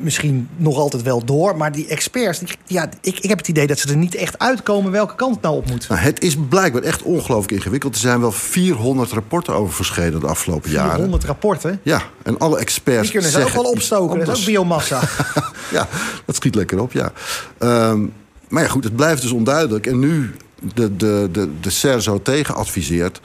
misschien 0.01 0.49
nog 0.55 0.77
altijd 0.77 1.03
wel 1.03 1.25
door. 1.25 1.57
Maar 1.57 1.71
die 1.71 1.87
experts, 1.87 2.39
die, 2.39 2.47
ja, 2.65 2.89
ik, 3.01 3.19
ik 3.19 3.29
heb 3.29 3.37
het 3.37 3.47
idee 3.47 3.67
dat 3.67 3.79
ze 3.79 3.89
er 3.89 3.97
niet 3.97 4.15
echt 4.15 4.39
uitkomen 4.39 4.91
welke 4.91 5.15
kant 5.15 5.33
het 5.33 5.43
nou 5.43 5.55
op 5.55 5.69
moet. 5.69 5.89
Nou, 5.89 6.01
het 6.01 6.21
is 6.23 6.35
blijkbaar 6.49 6.81
echt 6.81 7.01
ongelooflijk 7.01 7.51
ingewikkeld. 7.51 7.93
Er 7.93 7.99
zijn 7.99 8.19
wel 8.19 8.31
400 8.31 9.11
rapporten 9.11 9.53
over 9.53 9.73
verschenen 9.73 10.19
de 10.19 10.27
afgelopen 10.27 10.69
400 10.69 10.73
jaren. 10.73 11.09
400 11.09 11.23
rapporten? 11.23 11.79
Ja, 11.83 12.01
en 12.23 12.37
alle 12.37 12.59
experts. 12.59 13.01
Die 13.01 13.11
kunnen 13.11 13.31
ze 13.31 13.43
ook 13.43 13.63
wel 13.63 13.71
opstoken, 13.71 14.19
dat 14.19 14.27
is 14.27 14.39
ook 14.39 14.45
biomassa. 14.45 15.01
ja, 15.71 15.87
dat 16.25 16.35
schiet 16.35 16.55
lekker 16.55 16.81
op, 16.81 16.91
ja. 16.91 17.11
Um, 17.59 18.13
maar 18.49 18.63
ja, 18.63 18.69
goed, 18.69 18.83
het 18.83 18.95
blijft 18.95 19.21
dus 19.21 19.31
onduidelijk. 19.31 19.87
En 19.87 19.99
nu 19.99 20.35
de, 20.73 20.95
de, 20.95 21.29
de, 21.31 21.49
de 21.59 22.01
zo 22.01 22.21
tegen 22.21 22.55
adviseert... 22.55 23.19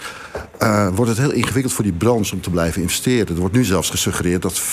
Uh, 0.62 0.88
wordt 0.94 1.10
het 1.10 1.20
heel 1.20 1.32
ingewikkeld 1.32 1.72
voor 1.74 1.84
die 1.84 1.92
branche 1.92 2.34
om 2.34 2.40
te 2.40 2.50
blijven 2.50 2.82
investeren. 2.82 3.26
Er 3.26 3.40
wordt 3.40 3.54
nu 3.54 3.64
zelfs 3.64 3.90
gesuggereerd 3.90 4.42
dat 4.42 4.60
75% 4.60 4.64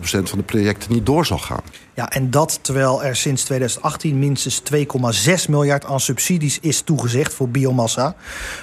van 0.00 0.38
de 0.38 0.42
projecten 0.44 0.92
niet 0.92 1.06
door 1.06 1.26
zal 1.26 1.38
gaan. 1.38 1.60
Ja, 1.94 2.10
en 2.10 2.30
dat 2.30 2.58
terwijl 2.62 3.04
er 3.04 3.16
sinds 3.16 3.42
2018 3.44 4.18
minstens 4.18 4.62
2,6 4.74 5.48
miljard 5.48 5.84
aan 5.84 6.00
subsidies 6.00 6.58
is 6.60 6.80
toegezegd 6.80 7.34
voor 7.34 7.48
biomassa. 7.48 8.16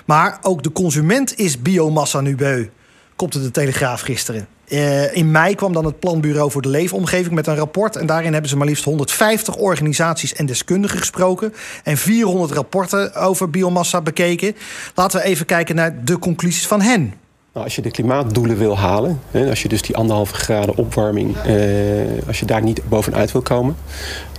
Maar 0.05 0.39
ook 0.41 0.63
de 0.63 0.71
consument 0.71 1.37
is 1.37 1.61
biomassa 1.61 2.21
nu 2.21 2.35
beu, 2.35 2.69
kopte 3.15 3.41
de 3.41 3.51
Telegraaf 3.51 4.01
gisteren. 4.01 4.47
Uh, 4.67 5.15
in 5.15 5.31
mei 5.31 5.55
kwam 5.55 5.73
dan 5.73 5.85
het 5.85 5.99
Planbureau 5.99 6.51
voor 6.51 6.61
de 6.61 6.69
Leefomgeving 6.69 7.35
met 7.35 7.47
een 7.47 7.55
rapport. 7.55 7.95
En 7.95 8.05
daarin 8.05 8.31
hebben 8.31 8.49
ze 8.49 8.57
maar 8.57 8.67
liefst 8.67 8.83
150 8.83 9.55
organisaties 9.55 10.33
en 10.33 10.45
deskundigen 10.45 10.99
gesproken. 10.99 11.53
En 11.83 11.97
400 11.97 12.51
rapporten 12.51 13.15
over 13.15 13.49
biomassa 13.49 14.01
bekeken. 14.01 14.55
Laten 14.95 15.19
we 15.19 15.25
even 15.25 15.45
kijken 15.45 15.75
naar 15.75 16.03
de 16.03 16.19
conclusies 16.19 16.67
van 16.67 16.81
hen. 16.81 17.13
Nou, 17.55 17.67
als 17.67 17.75
je 17.75 17.81
de 17.81 17.91
klimaatdoelen 17.91 18.57
wil 18.57 18.77
halen, 18.77 19.19
hè, 19.31 19.49
als 19.49 19.61
je 19.61 19.67
dus 19.67 19.81
die 19.81 19.95
anderhalve 19.95 20.33
graden 20.33 20.75
opwarming, 20.75 21.35
eh, 21.35 22.27
als 22.27 22.39
je 22.39 22.45
daar 22.45 22.61
niet 22.61 22.89
bovenuit 22.89 23.31
wil 23.31 23.41
komen, 23.41 23.75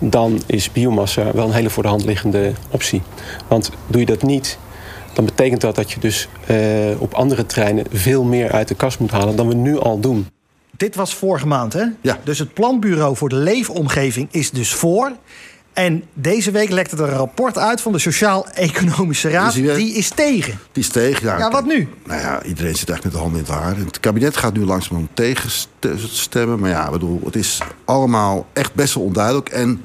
dan 0.00 0.42
is 0.46 0.72
biomassa 0.72 1.32
wel 1.32 1.46
een 1.46 1.52
hele 1.52 1.70
voor 1.70 1.82
de 1.82 1.88
hand 1.88 2.04
liggende 2.04 2.52
optie. 2.70 3.02
Want 3.48 3.70
doe 3.86 4.00
je 4.00 4.06
dat 4.06 4.22
niet, 4.22 4.58
dan 5.16 5.24
betekent 5.24 5.60
dat 5.60 5.74
dat 5.74 5.92
je 5.92 6.00
dus 6.00 6.28
uh, 6.50 7.00
op 7.00 7.14
andere 7.14 7.46
treinen 7.46 7.84
veel 7.92 8.24
meer 8.24 8.52
uit 8.52 8.68
de 8.68 8.74
kast 8.74 8.98
moet 8.98 9.10
halen 9.10 9.36
dan 9.36 9.48
we 9.48 9.54
nu 9.54 9.78
al 9.78 10.00
doen. 10.00 10.26
Dit 10.76 10.94
was 10.94 11.14
vorige 11.14 11.46
maand, 11.46 11.72
hè? 11.72 11.84
Ja. 12.00 12.18
Dus 12.24 12.38
het 12.38 12.54
Planbureau 12.54 13.16
voor 13.16 13.28
de 13.28 13.36
Leefomgeving 13.36 14.28
is 14.30 14.50
dus 14.50 14.74
voor. 14.74 15.12
En 15.72 16.04
deze 16.14 16.50
week 16.50 16.70
lekte 16.70 16.96
er 16.96 17.02
een 17.02 17.16
rapport 17.16 17.58
uit 17.58 17.80
van 17.80 17.92
de 17.92 17.98
Sociaal-Economische 17.98 19.30
Raad. 19.30 19.54
Is 19.54 19.74
die, 19.74 19.92
is 19.92 20.08
tegen. 20.08 20.58
Die 20.72 20.82
is 20.82 20.88
tegen, 20.88 21.26
ja. 21.26 21.38
Ja, 21.38 21.50
wat 21.50 21.64
nu? 21.64 21.88
Nou 22.06 22.20
ja, 22.20 22.42
iedereen 22.42 22.76
zit 22.76 22.90
echt 22.90 23.04
met 23.04 23.12
de 23.12 23.18
handen 23.18 23.38
in 23.38 23.44
het 23.44 23.54
haar. 23.54 23.76
Het 23.76 24.00
kabinet 24.00 24.36
gaat 24.36 24.54
nu 24.54 24.64
langzaam 24.64 25.08
tegenstemmen. 25.14 26.58
Maar 26.58 26.70
ja, 26.70 26.90
bedoel, 26.90 27.20
het 27.24 27.36
is 27.36 27.60
allemaal 27.84 28.46
echt 28.52 28.74
best 28.74 28.94
wel 28.94 29.04
onduidelijk. 29.04 29.48
En 29.48 29.80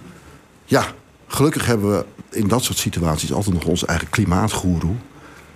ja, 0.65 0.85
gelukkig 1.27 1.65
hebben 1.65 1.91
we 1.97 2.05
in 2.29 2.47
dat 2.47 2.63
soort 2.63 2.77
situaties 2.77 3.33
altijd 3.33 3.55
nog 3.55 3.65
onze 3.65 3.85
eigen 3.85 4.09
klimaatgoeroe 4.09 4.95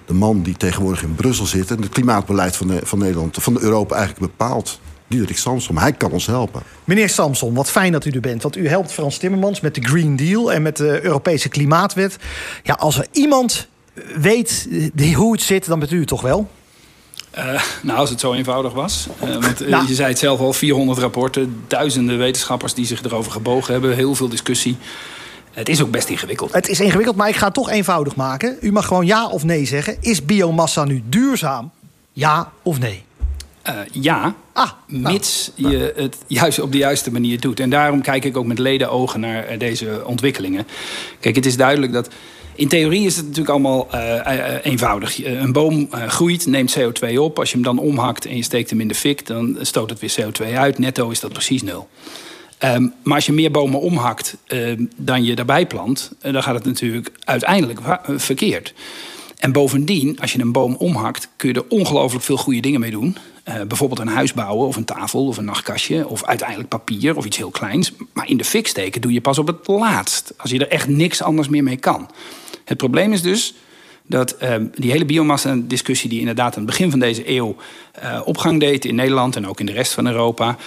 de 0.05 0.13
man 0.13 0.43
die 0.43 0.57
tegenwoordig 0.57 1.03
in 1.03 1.15
Brussel 1.15 1.45
zit... 1.45 1.71
en 1.71 1.81
het 1.81 1.89
klimaatbeleid 1.89 2.55
van, 2.55 2.67
de, 2.67 2.79
van 2.83 2.99
Nederland, 2.99 3.37
van 3.39 3.59
Europa 3.59 3.95
eigenlijk 3.95 4.31
bepaalt. 4.31 4.79
Diederik 5.07 5.37
Samson, 5.37 5.77
hij 5.77 5.93
kan 5.93 6.11
ons 6.11 6.25
helpen. 6.25 6.61
Meneer 6.83 7.09
Samson, 7.09 7.53
wat 7.53 7.71
fijn 7.71 7.91
dat 7.91 8.05
u 8.05 8.09
er 8.09 8.19
bent. 8.19 8.43
Want 8.43 8.55
u 8.55 8.67
helpt 8.67 8.91
Frans 8.91 9.17
Timmermans 9.17 9.61
met 9.61 9.75
de 9.75 9.81
Green 9.81 10.15
Deal 10.15 10.51
en 10.51 10.61
met 10.61 10.77
de 10.77 11.03
Europese 11.03 11.49
Klimaatwet. 11.49 12.17
Ja, 12.63 12.73
als 12.73 12.97
er 12.97 13.07
iemand 13.11 13.67
weet 14.15 14.67
die, 14.93 15.15
hoe 15.15 15.31
het 15.31 15.41
zit, 15.41 15.65
dan 15.65 15.79
bent 15.79 15.91
u 15.91 15.99
het 15.99 16.07
toch 16.07 16.21
wel? 16.21 16.49
Uh, 17.37 17.61
nou, 17.81 17.99
als 17.99 18.09
het 18.09 18.19
zo 18.19 18.33
eenvoudig 18.33 18.73
was. 18.73 19.07
Uh, 19.23 19.29
want 19.41 19.61
uh, 19.61 19.69
nou. 19.69 19.87
je 19.87 19.93
zei 19.93 20.09
het 20.09 20.19
zelf 20.19 20.39
al, 20.39 20.53
400 20.53 20.99
rapporten, 20.99 21.63
duizenden 21.67 22.17
wetenschappers 22.17 22.73
die 22.73 22.85
zich 22.85 23.03
erover 23.03 23.31
gebogen 23.31 23.71
hebben, 23.71 23.95
heel 23.95 24.15
veel 24.15 24.29
discussie. 24.29 24.77
Het 25.55 25.69
is 25.69 25.81
ook 25.81 25.91
best 25.91 26.09
ingewikkeld. 26.09 26.53
Het 26.53 26.69
is 26.69 26.79
ingewikkeld, 26.79 27.15
maar 27.15 27.29
ik 27.29 27.35
ga 27.35 27.45
het 27.45 27.53
toch 27.53 27.69
eenvoudig 27.69 28.15
maken. 28.15 28.57
U 28.61 28.71
mag 28.71 28.87
gewoon 28.87 29.05
ja 29.05 29.27
of 29.27 29.43
nee 29.43 29.65
zeggen. 29.65 29.97
Is 29.99 30.25
biomassa 30.25 30.83
nu 30.83 31.03
duurzaam? 31.09 31.71
Ja 32.13 32.51
of 32.61 32.79
nee? 32.79 33.03
Uh, 33.69 33.73
ja, 33.91 34.35
ah, 34.53 34.69
nou, 34.87 35.13
mits 35.13 35.51
je 35.55 35.93
het 35.95 36.17
juist 36.27 36.59
op 36.59 36.71
de 36.71 36.77
juiste 36.77 37.11
manier 37.11 37.39
doet. 37.39 37.59
En 37.59 37.69
daarom 37.69 38.01
kijk 38.01 38.25
ik 38.25 38.37
ook 38.37 38.45
met 38.45 38.59
ledenogen 38.59 39.19
naar 39.19 39.51
uh, 39.51 39.59
deze 39.59 40.01
ontwikkelingen. 40.05 40.67
Kijk, 41.19 41.35
het 41.35 41.45
is 41.45 41.57
duidelijk 41.57 41.93
dat. 41.93 42.09
In 42.55 42.67
theorie 42.67 43.05
is 43.05 43.15
het 43.15 43.25
natuurlijk 43.25 43.49
allemaal 43.49 43.87
uh, 43.93 44.55
eenvoudig. 44.63 45.25
Een 45.25 45.51
boom 45.51 45.89
groeit, 46.07 46.45
neemt 46.45 46.77
CO2 46.79 47.17
op. 47.17 47.39
Als 47.39 47.49
je 47.49 47.55
hem 47.55 47.63
dan 47.63 47.79
omhakt 47.79 48.25
en 48.25 48.35
je 48.35 48.43
steekt 48.43 48.69
hem 48.69 48.81
in 48.81 48.87
de 48.87 48.95
fik, 48.95 49.27
dan 49.27 49.57
stoot 49.61 49.89
het 49.89 49.99
weer 49.99 50.15
CO2 50.21 50.53
uit. 50.55 50.79
Netto 50.79 51.09
is 51.09 51.19
dat 51.19 51.33
precies 51.33 51.61
nul. 51.61 51.87
Um, 52.63 52.93
maar 53.03 53.15
als 53.15 53.25
je 53.25 53.31
meer 53.31 53.51
bomen 53.51 53.79
omhakt 53.79 54.37
uh, 54.47 54.87
dan 54.95 55.23
je 55.23 55.35
daarbij 55.35 55.67
plant, 55.67 56.11
uh, 56.25 56.33
dan 56.33 56.43
gaat 56.43 56.55
het 56.55 56.65
natuurlijk 56.65 57.11
uiteindelijk 57.23 57.79
verkeerd. 58.05 58.73
En 59.39 59.51
bovendien, 59.51 60.19
als 60.19 60.33
je 60.33 60.39
een 60.39 60.51
boom 60.51 60.75
omhakt, 60.75 61.29
kun 61.35 61.49
je 61.49 61.55
er 61.55 61.65
ongelooflijk 61.69 62.23
veel 62.23 62.37
goede 62.37 62.59
dingen 62.59 62.79
mee 62.79 62.91
doen. 62.91 63.17
Uh, 63.49 63.61
bijvoorbeeld 63.61 63.99
een 63.99 64.07
huis 64.07 64.33
bouwen, 64.33 64.67
of 64.67 64.75
een 64.75 64.85
tafel, 64.85 65.27
of 65.27 65.37
een 65.37 65.45
nachtkastje, 65.45 66.07
of 66.07 66.23
uiteindelijk 66.23 66.69
papier 66.69 67.17
of 67.17 67.25
iets 67.25 67.37
heel 67.37 67.49
kleins. 67.49 67.91
Maar 68.13 68.29
in 68.29 68.37
de 68.37 68.43
fik 68.43 68.67
steken 68.67 69.01
doe 69.01 69.13
je 69.13 69.21
pas 69.21 69.37
op 69.37 69.47
het 69.47 69.67
laatst, 69.67 70.33
als 70.37 70.51
je 70.51 70.59
er 70.59 70.71
echt 70.71 70.87
niks 70.87 71.21
anders 71.21 71.49
meer 71.49 71.63
mee 71.63 71.77
kan. 71.77 72.09
Het 72.65 72.77
probleem 72.77 73.13
is 73.13 73.21
dus 73.21 73.53
dat 74.07 74.35
uh, 74.43 74.55
die 74.75 74.91
hele 74.91 75.05
biomassa-discussie, 75.05 76.09
die 76.09 76.19
inderdaad 76.19 76.53
aan 76.53 76.61
het 76.61 76.71
begin 76.71 76.89
van 76.89 76.99
deze 76.99 77.29
eeuw 77.29 77.55
uh, 78.03 78.21
opgang 78.25 78.59
deed 78.59 78.85
in 78.85 78.95
Nederland 78.95 79.35
en 79.35 79.47
ook 79.47 79.59
in 79.59 79.65
de 79.65 79.71
rest 79.71 79.93
van 79.93 80.07
Europa, 80.07 80.57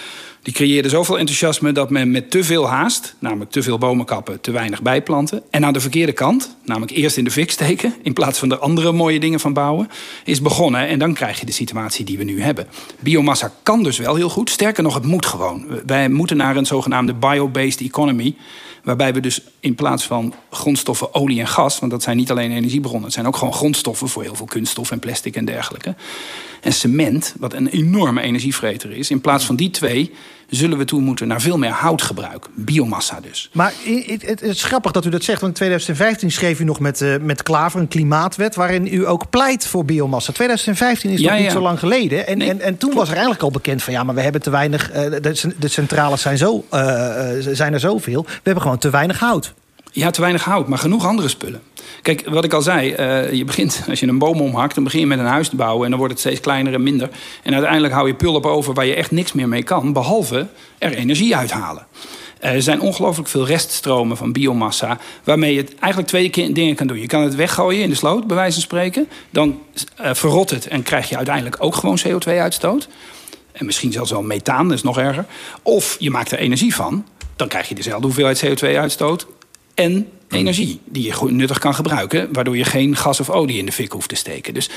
die 0.49 0.57
creëerde 0.57 0.89
zoveel 0.89 1.19
enthousiasme 1.19 1.73
dat 1.73 1.91
men 1.91 2.11
met 2.11 2.31
te 2.31 2.45
veel 2.45 2.69
haast, 2.69 3.15
namelijk 3.19 3.51
te 3.51 3.63
veel 3.63 3.79
bomen 3.79 4.05
kappen, 4.05 4.41
te 4.41 4.51
weinig 4.51 4.83
bijplanten, 4.83 5.43
en 5.51 5.65
aan 5.65 5.73
de 5.73 5.81
verkeerde 5.81 6.13
kant, 6.13 6.57
namelijk 6.65 6.93
eerst 6.93 7.17
in 7.17 7.25
de 7.25 7.31
fik 7.31 7.51
steken 7.51 7.95
in 8.03 8.13
plaats 8.13 8.39
van 8.39 8.51
er 8.51 8.59
andere 8.59 8.93
mooie 8.93 9.21
dingen 9.21 9.41
van 9.41 9.53
bouwen, 9.53 9.91
is 10.25 10.43
begonnen. 10.43 10.87
En 10.87 10.99
dan 10.99 11.15
krijg 11.15 11.41
je 11.41 11.47
de 11.47 11.53
situatie 11.53 12.05
die 12.05 12.19
we 12.19 12.25
nu 12.25 12.43
hebben. 12.43 12.67
Biomassa 13.01 13.53
kan 13.63 13.83
dus 13.83 13.99
wel 13.99 14.15
heel 14.15 14.29
goed. 14.29 14.51
Sterker 14.51 14.83
nog, 14.83 14.95
het 14.95 15.05
moet 15.05 15.27
gewoon. 15.27 15.67
Wij 15.87 16.09
moeten 16.09 16.37
naar 16.37 16.57
een 16.57 16.67
zogenaamde 16.67 17.15
bio-based 17.15 17.81
economy. 17.81 18.35
Waarbij 18.83 19.13
we 19.13 19.21
dus 19.21 19.43
in 19.61 19.75
plaats 19.75 20.05
van 20.05 20.35
grondstoffen 20.51 21.15
olie 21.15 21.41
en 21.41 21.49
gas, 21.49 21.79
want 21.79 21.93
dat 21.93 22.03
zijn 22.03 22.17
niet 22.17 22.31
alleen 22.31 22.51
energiebronnen, 22.51 23.05
het 23.05 23.13
zijn 23.13 23.27
ook 23.27 23.37
gewoon 23.37 23.55
grondstoffen 23.55 24.09
voor 24.09 24.23
heel 24.23 24.35
veel 24.35 24.47
kunststof 24.47 24.91
en 24.91 24.99
plastic 24.99 25.37
en 25.37 25.45
dergelijke. 25.45 25.95
En 26.61 26.73
cement, 26.73 27.35
wat 27.39 27.53
een 27.53 27.69
enorme 27.69 28.21
energievreter 28.21 28.91
is, 28.91 29.11
in 29.11 29.21
plaats 29.21 29.45
van 29.45 29.57
die 29.57 29.71
twee 29.71 30.13
zullen 30.49 30.79
we 30.79 30.85
toe 30.85 31.01
moeten 31.01 31.29
naar 31.29 31.41
veel 31.41 31.59
meer 31.59 31.71
houtgebruik. 31.71 32.47
Biomassa 32.55 33.21
dus. 33.21 33.51
Maar 33.53 33.73
het, 34.07 34.43
is 34.43 34.65
grappig 34.65 34.93
dat 34.93 35.05
u 35.05 35.11
dat 35.11 35.25
zegt. 35.25 35.41
Want 35.41 35.53
in 35.53 35.59
2015 35.59 36.31
schreef 36.31 36.61
u 36.61 36.65
nog 36.65 36.81
met, 36.81 37.01
uh, 37.01 37.17
met 37.21 37.43
Klaver 37.43 37.81
een 37.81 37.89
klimaatwet... 37.89 38.55
waarin 38.55 38.95
u 38.95 39.07
ook 39.07 39.31
pleit 39.31 39.67
voor 39.67 39.85
biomassa. 39.85 40.33
2015 40.33 41.11
is 41.11 41.21
nog 41.21 41.39
niet 41.39 41.51
zo 41.51 41.61
lang 41.61 41.79
geleden. 41.79 42.27
En, 42.27 42.41
en, 42.41 42.61
en 42.61 42.77
toen 42.77 42.95
was 42.95 43.07
er 43.07 43.13
eigenlijk 43.13 43.43
al 43.43 43.51
bekend 43.51 43.83
van... 43.83 43.93
ja, 43.93 44.03
maar 44.03 44.15
we 44.15 44.21
hebben 44.21 44.43
te 44.43 44.51
weinig... 44.51 44.91
Uh, 44.91 44.97
de, 44.97 45.55
de, 45.59 45.69
centrales 45.69 46.23
zijn, 46.23 46.39
zo, 46.39 46.65
uh, 46.75 46.81
zijn 47.39 47.73
er 47.73 47.81
zoveel. 47.81 48.23
We 48.23 48.41
hebben 48.43 48.63
gewoon 48.63 48.79
te 48.79 48.91
weinig 48.91 49.19
hout. 49.19 49.55
Ja, 49.93 50.11
te 50.11 50.21
weinig 50.21 50.45
hout, 50.45 50.69
maar 50.69 50.79
genoeg 50.79 51.07
andere 51.07 51.29
spullen. 51.29 51.63
Kijk, 52.03 52.29
wat 52.29 52.45
ik 52.45 52.53
al 52.53 52.63
zei, 52.63 52.95
uh, 52.99 53.33
je 53.33 53.45
begint, 53.45 53.83
als 53.89 54.01
je 54.01 54.07
een 54.07 54.19
boom 54.19 54.41
omhakt, 54.41 54.75
dan 54.75 54.85
begin 54.85 55.01
je 55.01 55.07
met 55.07 55.19
een 55.19 55.25
huis 55.25 55.49
te 55.49 55.57
bouwen 55.57 55.85
en 55.85 55.91
dan 55.91 55.99
wordt 55.99 56.15
het 56.15 56.23
steeds 56.23 56.41
kleiner 56.41 56.75
en 56.75 56.83
minder. 56.83 57.09
En 57.43 57.53
uiteindelijk 57.53 57.95
hou 57.95 58.07
je 58.07 58.15
pulp 58.15 58.47
over 58.47 58.75
waar 58.75 58.87
je 58.87 58.95
echt 58.95 59.11
niks 59.11 59.33
meer 59.33 59.49
mee 59.49 59.63
kan, 59.63 59.93
behalve 59.93 60.47
er 60.79 60.95
energie 60.95 61.37
uithalen. 61.37 61.87
Er 62.39 62.63
zijn 62.63 62.81
ongelooflijk 62.81 63.29
veel 63.29 63.47
reststromen 63.47 64.17
van 64.17 64.33
biomassa... 64.33 64.99
waarmee 65.25 65.55
je 65.55 65.65
eigenlijk 65.81 66.09
twee 66.09 66.53
dingen 66.53 66.75
kan 66.75 66.87
doen. 66.87 67.01
Je 67.01 67.07
kan 67.07 67.23
het 67.23 67.35
weggooien 67.35 67.83
in 67.83 67.89
de 67.89 67.95
sloot, 67.95 68.27
bij 68.27 68.37
wijze 68.37 68.53
van 68.53 68.63
spreken. 68.63 69.09
Dan 69.31 69.63
uh, 70.01 70.11
verrot 70.13 70.51
het 70.51 70.67
en 70.67 70.83
krijg 70.83 71.09
je 71.09 71.17
uiteindelijk 71.17 71.57
ook 71.59 71.75
gewoon 71.75 71.99
CO2-uitstoot. 72.09 72.89
En 73.53 73.67
misschien 73.67 73.93
zelfs 73.93 74.11
wel 74.11 74.23
methaan, 74.23 74.69
dat 74.69 74.77
is 74.77 74.83
nog 74.83 74.99
erger. 74.99 75.25
Of 75.63 75.97
je 75.99 76.11
maakt 76.11 76.33
er 76.33 76.39
energie 76.39 76.75
van. 76.75 77.07
Dan 77.37 77.49
krijg 77.49 77.69
je 77.69 77.75
dezelfde 77.75 78.07
hoeveelheid 78.07 78.47
CO2-uitstoot 78.47 79.27
en 79.79 80.09
energie 80.29 80.81
die 80.85 81.03
je 81.03 81.31
nuttig 81.31 81.59
kan 81.59 81.75
gebruiken, 81.75 82.29
waardoor 82.33 82.57
je 82.57 82.65
geen 82.65 82.97
gas 82.97 83.21
of 83.21 83.31
olie 83.31 83.59
in 83.59 83.67
de 83.67 83.73
fik 83.73 83.93
hoeft 83.93 84.09
te 84.09 84.15
steken. 84.15 84.55
Dus 84.55 84.71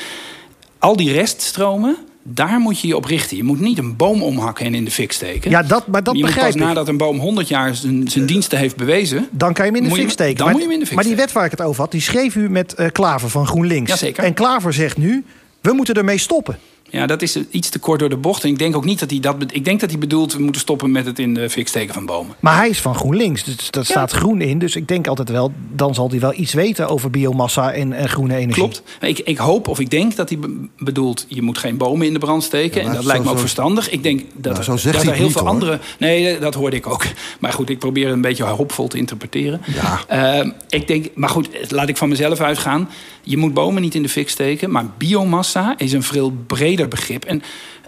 al 0.79 0.95
die 0.95 1.11
reststromen, 1.11 1.97
daar 2.23 2.59
moet 2.59 2.79
je 2.79 2.87
je 2.87 2.95
op 2.95 3.05
richten. 3.05 3.37
Je 3.37 3.43
moet 3.43 3.59
niet 3.59 3.77
een 3.77 3.95
boom 3.95 4.23
omhakken 4.23 4.65
en 4.65 4.75
in 4.75 4.85
de 4.85 4.91
fik 4.91 5.11
steken. 5.11 5.51
Ja, 5.51 5.63
dat, 5.63 5.87
maar 5.87 6.03
dat 6.03 6.15
je 6.17 6.21
begrijp 6.21 6.51
pas 6.51 6.61
nadat 6.61 6.87
een 6.87 6.97
boom 6.97 7.19
100 7.19 7.47
jaar 7.47 7.75
zijn, 7.75 8.07
zijn 8.07 8.25
diensten 8.25 8.57
heeft 8.57 8.75
bewezen... 8.75 9.27
Dan 9.31 9.53
kan 9.53 9.65
je 9.65 9.71
hem 9.71 9.81
in 9.83 9.89
de 9.89 9.95
fik 9.95 10.09
steken. 10.09 10.35
Dan 10.35 10.45
maar, 10.45 10.53
moet 10.53 10.63
je 10.63 10.67
hem 10.67 10.77
in 10.77 10.79
de 10.79 10.85
fik 10.85 10.95
Maar 10.95 11.05
die 11.05 11.15
wet 11.15 11.31
waar 11.31 11.45
ik 11.45 11.51
het 11.51 11.61
over 11.61 11.81
had, 11.81 11.91
die 11.91 12.01
schreef 12.01 12.35
u 12.35 12.49
met 12.49 12.75
uh, 12.77 12.87
Klaver 12.91 13.29
van 13.29 13.47
GroenLinks. 13.47 13.89
Jazeker. 13.89 14.23
En 14.23 14.33
Klaver 14.33 14.73
zegt 14.73 14.97
nu, 14.97 15.25
we 15.61 15.73
moeten 15.73 15.95
ermee 15.95 16.17
stoppen. 16.17 16.57
Ja, 16.91 17.05
dat 17.05 17.21
is 17.21 17.37
iets 17.49 17.69
te 17.69 17.79
kort 17.79 17.99
door 17.99 18.09
de 18.09 18.17
bocht. 18.17 18.43
En 18.43 18.49
ik 18.49 18.59
denk 18.59 18.75
ook 18.75 18.85
niet 18.85 18.99
dat 18.99 19.09
hij 19.09 19.19
dat. 19.19 19.35
Ik 19.51 19.65
denk 19.65 19.79
dat 19.79 19.89
hij 19.89 19.99
bedoelt, 19.99 20.33
we 20.33 20.41
moeten 20.41 20.61
stoppen 20.61 20.91
met 20.91 21.05
het 21.05 21.19
in 21.19 21.33
de 21.33 21.49
fik 21.49 21.67
steken 21.67 21.93
van 21.93 22.05
bomen. 22.05 22.35
Maar 22.39 22.57
hij 22.57 22.69
is 22.69 22.81
van 22.81 22.95
GroenLinks, 22.95 23.43
dus 23.43 23.71
dat 23.71 23.85
staat 23.85 24.11
groen 24.11 24.41
in. 24.41 24.59
Dus 24.59 24.75
ik 24.75 24.87
denk 24.87 25.07
altijd 25.07 25.29
wel, 25.29 25.51
dan 25.73 25.93
zal 25.93 26.09
hij 26.09 26.19
wel 26.19 26.33
iets 26.35 26.53
weten 26.53 26.87
over 26.87 27.09
biomassa 27.09 27.71
en, 27.71 27.93
en 27.93 28.09
groene 28.09 28.35
energie. 28.35 28.63
Klopt. 28.63 28.83
Ik, 29.01 29.19
ik 29.19 29.37
hoop 29.37 29.67
of 29.67 29.79
ik 29.79 29.89
denk 29.89 30.15
dat 30.15 30.29
hij 30.29 30.39
bedoelt, 30.77 31.25
je 31.27 31.41
moet 31.41 31.57
geen 31.57 31.77
bomen 31.77 32.07
in 32.07 32.13
de 32.13 32.19
brand 32.19 32.43
steken. 32.43 32.81
en 32.81 32.93
dat 32.93 33.03
lijkt 33.03 33.23
me 33.23 33.29
ook 33.29 33.39
verstandig. 33.39 33.89
Ik 33.89 34.03
denk 34.03 34.19
dat, 34.33 34.53
nou, 34.53 34.79
er, 34.79 34.91
dat 34.91 35.03
er 35.03 35.13
heel 35.13 35.23
niet, 35.23 35.31
veel 35.31 35.41
hoor. 35.41 35.49
andere. 35.49 35.79
Nee, 35.99 36.39
dat 36.39 36.53
hoorde 36.53 36.75
ik 36.75 36.87
ook. 36.87 37.03
Maar 37.39 37.53
goed, 37.53 37.69
ik 37.69 37.79
probeer 37.79 38.05
het 38.05 38.13
een 38.13 38.21
beetje 38.21 38.43
hoopvol 38.43 38.87
te 38.87 38.97
interpreteren. 38.97 39.61
Ja. 40.07 40.41
Uh, 40.43 40.51
ik 40.69 40.87
denk, 40.87 41.07
maar 41.15 41.29
goed, 41.29 41.49
laat 41.71 41.89
ik 41.89 41.97
van 41.97 42.09
mezelf 42.09 42.39
uitgaan. 42.39 42.89
Je 43.23 43.37
moet 43.37 43.53
bomen 43.53 43.81
niet 43.81 43.95
in 43.95 44.01
de 44.01 44.09
fik 44.09 44.29
steken, 44.29 44.71
maar 44.71 44.85
biomassa 44.97 45.73
is 45.77 45.91
een 45.91 46.03
veel 46.03 46.33
breder 46.47 46.80
begrip. 46.87 47.25
En 47.25 47.41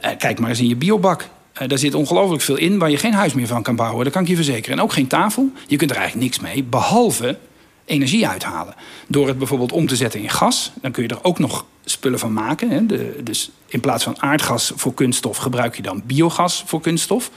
uh, 0.03 0.09
kijk 0.17 0.39
maar 0.39 0.49
eens 0.49 0.59
in 0.59 0.67
je 0.67 0.75
biobak. 0.75 1.21
Uh, 1.61 1.67
daar 1.67 1.77
zit 1.77 1.93
ongelooflijk 1.93 2.41
veel 2.41 2.57
in 2.57 2.77
waar 2.77 2.89
je 2.89 2.97
geen 2.97 3.13
huis 3.13 3.33
meer 3.33 3.47
van 3.47 3.63
kan 3.63 3.75
bouwen. 3.75 4.03
Dat 4.03 4.13
kan 4.13 4.21
ik 4.21 4.27
je 4.27 4.35
verzekeren. 4.35 4.77
En 4.77 4.83
ook 4.83 4.93
geen 4.93 5.07
tafel. 5.07 5.51
Je 5.67 5.77
kunt 5.77 5.91
er 5.91 5.97
eigenlijk 5.97 6.25
niks 6.25 6.39
mee, 6.39 6.63
behalve 6.63 7.37
energie 7.85 8.27
uithalen. 8.27 8.75
Door 9.07 9.27
het 9.27 9.37
bijvoorbeeld 9.37 9.71
om 9.71 9.87
te 9.87 9.95
zetten 9.95 10.19
in 10.19 10.29
gas. 10.29 10.71
Dan 10.81 10.91
kun 10.91 11.03
je 11.03 11.09
er 11.09 11.23
ook 11.23 11.39
nog 11.39 11.65
spullen 11.85 12.19
van 12.19 12.33
maken. 12.33 12.69
Hè. 12.69 12.85
Dus 13.23 13.51
in 13.67 13.79
plaats 13.79 14.03
van 14.03 14.21
aardgas 14.21 14.71
voor 14.75 14.93
kunststof 14.93 15.37
gebruik 15.37 15.75
je 15.75 15.81
dan 15.81 16.01
biogas 16.05 16.63
voor 16.65 16.81
kunststof. 16.81 17.31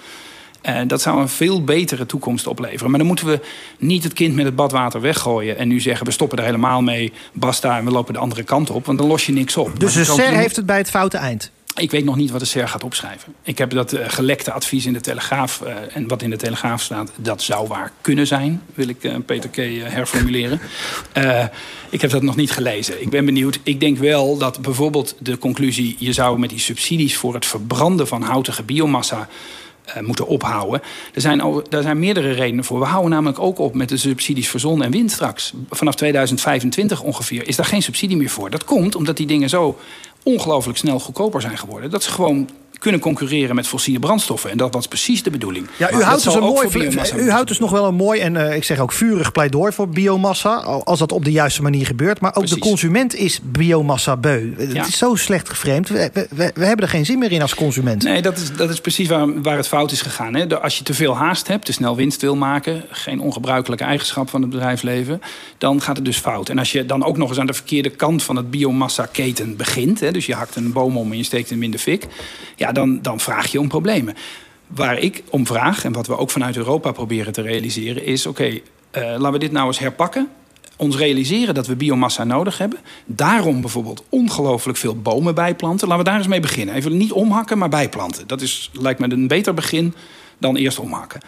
Uh, 0.68 0.80
dat 0.87 1.02
zou 1.02 1.20
een 1.20 1.28
veel 1.28 1.64
betere 1.64 2.06
toekomst 2.06 2.46
opleveren. 2.46 2.90
Maar 2.90 2.99
dan 2.99 3.08
moeten 3.08 3.26
we 3.26 3.40
niet 3.78 4.04
het 4.04 4.12
kind 4.12 4.35
met 4.35 4.44
het 4.44 4.56
badwater 4.56 5.00
weggooien... 5.00 5.58
en 5.58 5.68
nu 5.68 5.80
zeggen 5.80 6.06
we 6.06 6.12
stoppen 6.12 6.38
er 6.38 6.44
helemaal 6.44 6.82
mee, 6.82 7.12
basta... 7.32 7.78
en 7.78 7.85
we 7.85 7.90
lopen 7.90 8.14
de 8.14 8.20
andere 8.20 8.42
kant 8.42 8.70
op, 8.70 8.87
want 8.87 8.99
dan 8.99 9.06
los 9.06 9.26
je 9.26 9.32
niks 9.32 9.56
op. 9.56 9.80
Dus 9.80 9.94
de 9.94 10.04
SER 10.04 10.28
heeft 10.28 10.56
het 10.56 10.66
bij 10.66 10.78
het 10.78 10.90
foute 10.90 11.16
eind? 11.16 11.50
Ik 11.76 11.90
weet 11.90 12.04
nog 12.04 12.16
niet 12.16 12.30
wat 12.30 12.40
de 12.40 12.46
SER 12.46 12.68
gaat 12.68 12.85
opschrijven. 12.85 13.35
Ik 13.42 13.58
heb 13.58 13.70
dat 13.70 13.92
uh, 13.92 14.00
gelekte 14.06 14.52
advies 14.52 14.87
in 14.87 14.92
de 14.92 15.00
Telegraaf... 15.00 15.62
Uh, 15.64 15.96
en 15.96 16.08
wat 16.08 16.23
in 16.23 16.30
de 16.30 16.37
Telegraaf 16.37 16.82
staat, 16.82 17.11
dat 17.16 17.42
zou 17.42 17.68
waar 17.68 17.92
kunnen 18.00 18.26
zijn... 18.26 18.62
wil 18.75 18.88
ik 18.88 19.04
uh, 19.04 19.14
Peter 19.26 19.50
K. 19.50 19.56
herformuleren. 19.92 20.61
ik 21.90 22.00
heb 22.00 22.11
dat 22.11 22.23
nog 22.23 22.37
niet 22.37 22.50
gelezen. 22.50 23.02
Ik 23.02 23.11
ben 23.11 23.25
benieuwd. 23.25 23.58
Ik 23.62 23.80
denk 23.80 23.99
wel 23.99 24.38
dat 24.38 24.61
bijvoorbeeld 24.61 25.16
de 25.18 25.38
conclusie... 25.38 25.96
je 25.99 26.12
zou 26.12 26.38
met 26.38 26.50
die 26.50 26.58
subsidies 26.58 27.16
voor 27.16 27.35
het 27.35 27.46
verbranden 27.46 28.06
van 28.06 28.23
houtige 28.23 28.62
biomassa... 28.62 29.28
Uh, 29.88 30.02
moeten 30.02 30.26
ophouden. 30.26 30.83
Er 31.14 31.21
zijn, 31.21 31.40
er 31.71 31.83
zijn 31.83 31.99
meerdere 31.99 32.33
redenen 32.33 32.64
voor. 32.64 32.78
We 32.78 32.85
houden 32.85 33.11
namelijk 33.11 33.38
ook 33.38 33.59
op 33.59 33.75
met 33.75 33.88
de 33.88 33.97
subsidies 33.97 34.49
voor 34.49 34.61
zon 34.61 34.83
en 34.83 34.90
wind 34.90 35.11
straks. 35.11 35.52
Vanaf 35.71 35.95
2025 35.95 37.02
ongeveer 37.02 37.49
is 37.49 37.57
daar 37.57 37.66
geen 37.66 37.83
subsidie 37.83 38.16
meer 38.16 38.31
voor. 38.31 38.50
Dat 38.50 38.64
komt 38.64 38.95
omdat 38.95 39.16
die 39.16 39.26
dingen 39.26 39.49
zo 39.49 39.78
ongelooflijk 40.23 40.78
snel 40.78 41.00
goedkoper 41.00 41.40
zijn 41.40 41.59
geworden. 41.59 41.90
Dat 41.90 42.02
ze 42.02 42.11
gewoon 42.11 42.49
kunnen 42.78 43.00
concurreren 43.00 43.54
met 43.54 43.66
fossiele 43.66 43.99
brandstoffen. 43.99 44.50
En 44.50 44.56
dat 44.56 44.75
was 44.75 44.88
precies 44.88 45.23
de 45.23 45.30
bedoeling. 45.30 45.68
Ja, 45.76 45.92
u, 45.92 46.02
houdt 46.02 46.25
dus, 46.25 46.35
een 46.35 46.40
mooi, 46.40 46.68
u 47.16 47.30
houdt 47.30 47.49
dus 47.49 47.59
nog 47.59 47.71
wel 47.71 47.85
een 47.85 47.95
mooi 47.95 48.21
en 48.21 48.35
uh, 48.35 48.54
ik 48.54 48.64
zeg 48.64 48.78
ook 48.78 48.92
vurig 48.92 49.33
pleidooi 49.33 49.73
voor 49.73 49.88
biomassa. 49.88 50.54
Als 50.56 50.99
dat 50.99 51.12
op 51.12 51.25
de 51.25 51.33
juiste 51.33 51.62
manier 51.62 51.87
gebeurt. 51.87 52.21
Maar 52.21 52.30
ook 52.30 52.37
precies. 52.37 52.62
de 52.62 52.68
consument 52.68 53.14
is 53.14 53.40
biomassa 53.42 54.16
beu. 54.16 54.54
Ja. 54.59 54.64
Het 54.64 54.88
is 54.88 54.99
zo 54.99 55.14
slecht 55.14 55.49
geframed. 55.49 55.88
We, 55.88 56.11
we, 56.12 56.50
we, 56.54 56.64
hebben 56.64 56.85
er 56.85 56.90
geen 56.90 57.04
zin 57.04 57.18
meer 57.18 57.33
in 57.33 57.42
als 57.42 57.54
consument. 57.54 58.02
Nee, 58.02 58.23
dat 58.23 58.37
is, 58.37 58.52
dat 58.52 58.71
is 58.71 58.80
precies 58.80 59.09
waar, 59.09 59.42
waar 59.42 59.56
het 59.56 59.68
fout 59.68 59.92
is 59.92 60.00
gegaan. 60.00 60.35
Hè. 60.35 60.61
Als 60.61 60.78
je 60.78 60.85
te 60.85 60.95
veel 60.95 61.16
haast 61.16 61.49
hebt, 61.49 61.64
te 61.64 61.73
snel 61.73 61.97
winst 61.97 62.21
wil 62.21 62.37
maken... 62.37 62.85
geen 62.90 63.21
ongebruikelijke 63.21 63.85
eigenschap 63.85 64.30
van 64.30 64.40
het 64.40 64.50
bedrijfsleven... 64.50 65.21
dan 65.59 65.80
gaat 65.80 65.97
het 65.97 66.04
dus 66.04 66.18
fout. 66.18 66.49
En 66.49 66.59
als 66.59 66.73
je 66.73 66.87
dan 66.87 67.04
ook 67.04 67.16
nog 67.16 67.28
eens 67.28 67.38
aan 67.38 67.47
de 67.47 67.52
verkeerde 67.52 67.90
kant 67.90 68.23
van 68.23 68.37
het 68.37 68.50
biomassa-keten 68.50 69.56
begint... 69.56 70.00
Hè, 70.00 70.12
dus 70.12 70.26
je 70.26 70.35
hakt 70.35 70.56
een 70.56 70.73
boom 70.73 70.97
om 70.97 71.11
en 71.11 71.16
je 71.16 71.25
steekt 71.25 71.50
hem 71.50 71.62
in 71.62 71.71
de 71.71 71.78
fik... 71.78 72.06
Ja, 72.59 72.65
dan, 72.73 73.02
dan 73.02 73.20
vraag 73.20 73.46
je 73.46 73.61
om 73.61 73.68
problemen. 73.68 74.14
Waar 74.66 74.99
ik 74.99 75.23
om 75.30 75.46
vraag, 75.46 75.85
en 75.85 75.92
wat 75.92 76.06
we 76.06 76.16
ook 76.16 76.30
vanuit 76.30 76.56
Europa 76.56 76.92
proberen 76.92 77.32
te 77.32 77.42
realiseren, 77.42 78.04
is: 78.04 78.26
oké, 78.26 78.44
uh, 78.44 78.61
laten 78.92 79.32
we 79.32 79.38
dit 79.38 79.52
nou 79.52 79.66
eens 79.66 79.78
herpakken. 79.78 80.28
Ons 80.76 80.96
realiseren 80.96 81.54
dat 81.54 81.66
we 81.66 81.76
biomassa 81.76 82.25
nodig 82.25 82.58
hebben. 82.58 82.78
Daarom 83.04 83.61
bijvoorbeeld 83.61 84.04
ongelooflijk 84.08 84.78
veel 84.78 84.96
bomen 84.96 85.35
bijplanten. 85.35 85.88
Laten 85.88 86.04
we 86.04 86.11
daar 86.11 86.18
eens 86.18 86.28
mee 86.28 86.40
beginnen. 86.40 86.75
Even 86.75 86.96
niet 86.96 87.12
omhakken, 87.12 87.58
maar 87.58 87.68
bijplanten. 87.68 88.26
Dat 88.26 88.40
is, 88.40 88.70
lijkt 88.73 89.00
me 89.00 89.11
een 89.11 89.28
beter 89.28 89.54
begin 89.54 89.94
dan 90.38 90.56
eerst 90.56 90.78
omhakken. 90.78 91.20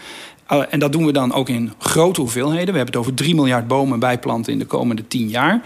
Uh, 0.52 0.62
en 0.71 0.78
dat 0.78 0.92
doen 0.92 1.07
we 1.07 1.12
dan 1.12 1.33
ook 1.33 1.49
in 1.49 1.73
grote 1.78 2.21
hoeveelheden. 2.21 2.73
We 2.73 2.76
hebben 2.76 2.87
het 2.87 2.97
over 2.97 3.14
3 3.14 3.35
miljard 3.35 3.66
bomen 3.66 3.99
bijplanten 3.99 4.52
in 4.52 4.59
de 4.59 4.64
komende 4.64 5.07
10 5.09 5.28
jaar. 5.28 5.62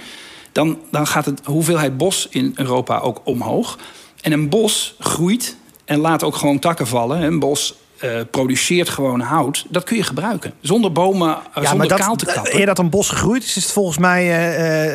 Dan, 0.53 0.79
dan 0.91 1.07
gaat 1.07 1.25
de 1.25 1.35
hoeveelheid 1.45 1.97
bos 1.97 2.27
in 2.31 2.53
Europa 2.55 2.99
ook 2.99 3.21
omhoog. 3.25 3.79
En 4.21 4.33
een 4.33 4.49
bos 4.49 4.95
groeit 4.99 5.57
En 5.85 5.99
laat 5.99 6.23
ook 6.23 6.37
gewoon 6.37 6.59
takken 6.59 6.87
vallen. 6.87 7.23
Een 7.23 7.39
bos 7.39 7.75
uh, 8.05 8.11
produceert 8.31 8.89
gewoon 8.89 9.21
hout, 9.21 9.65
dat 9.69 9.85
kun 9.85 9.97
je 9.97 10.03
gebruiken. 10.03 10.53
Zonder 10.61 10.93
bomen, 10.93 11.29
uh, 11.29 11.63
ja, 11.63 11.69
zonder 11.69 11.89
dat, 11.89 11.99
kaal 11.99 12.17
te 12.17 12.25
kappen. 12.25 12.59
Eer 12.59 12.67
dat 12.67 12.79
een 12.79 12.91
bos 12.91 13.09
gegroeid 13.09 13.43
is, 13.43 13.57
is 13.57 13.63
het 13.63 13.73
volgens 13.73 13.99
mij... 13.99 14.25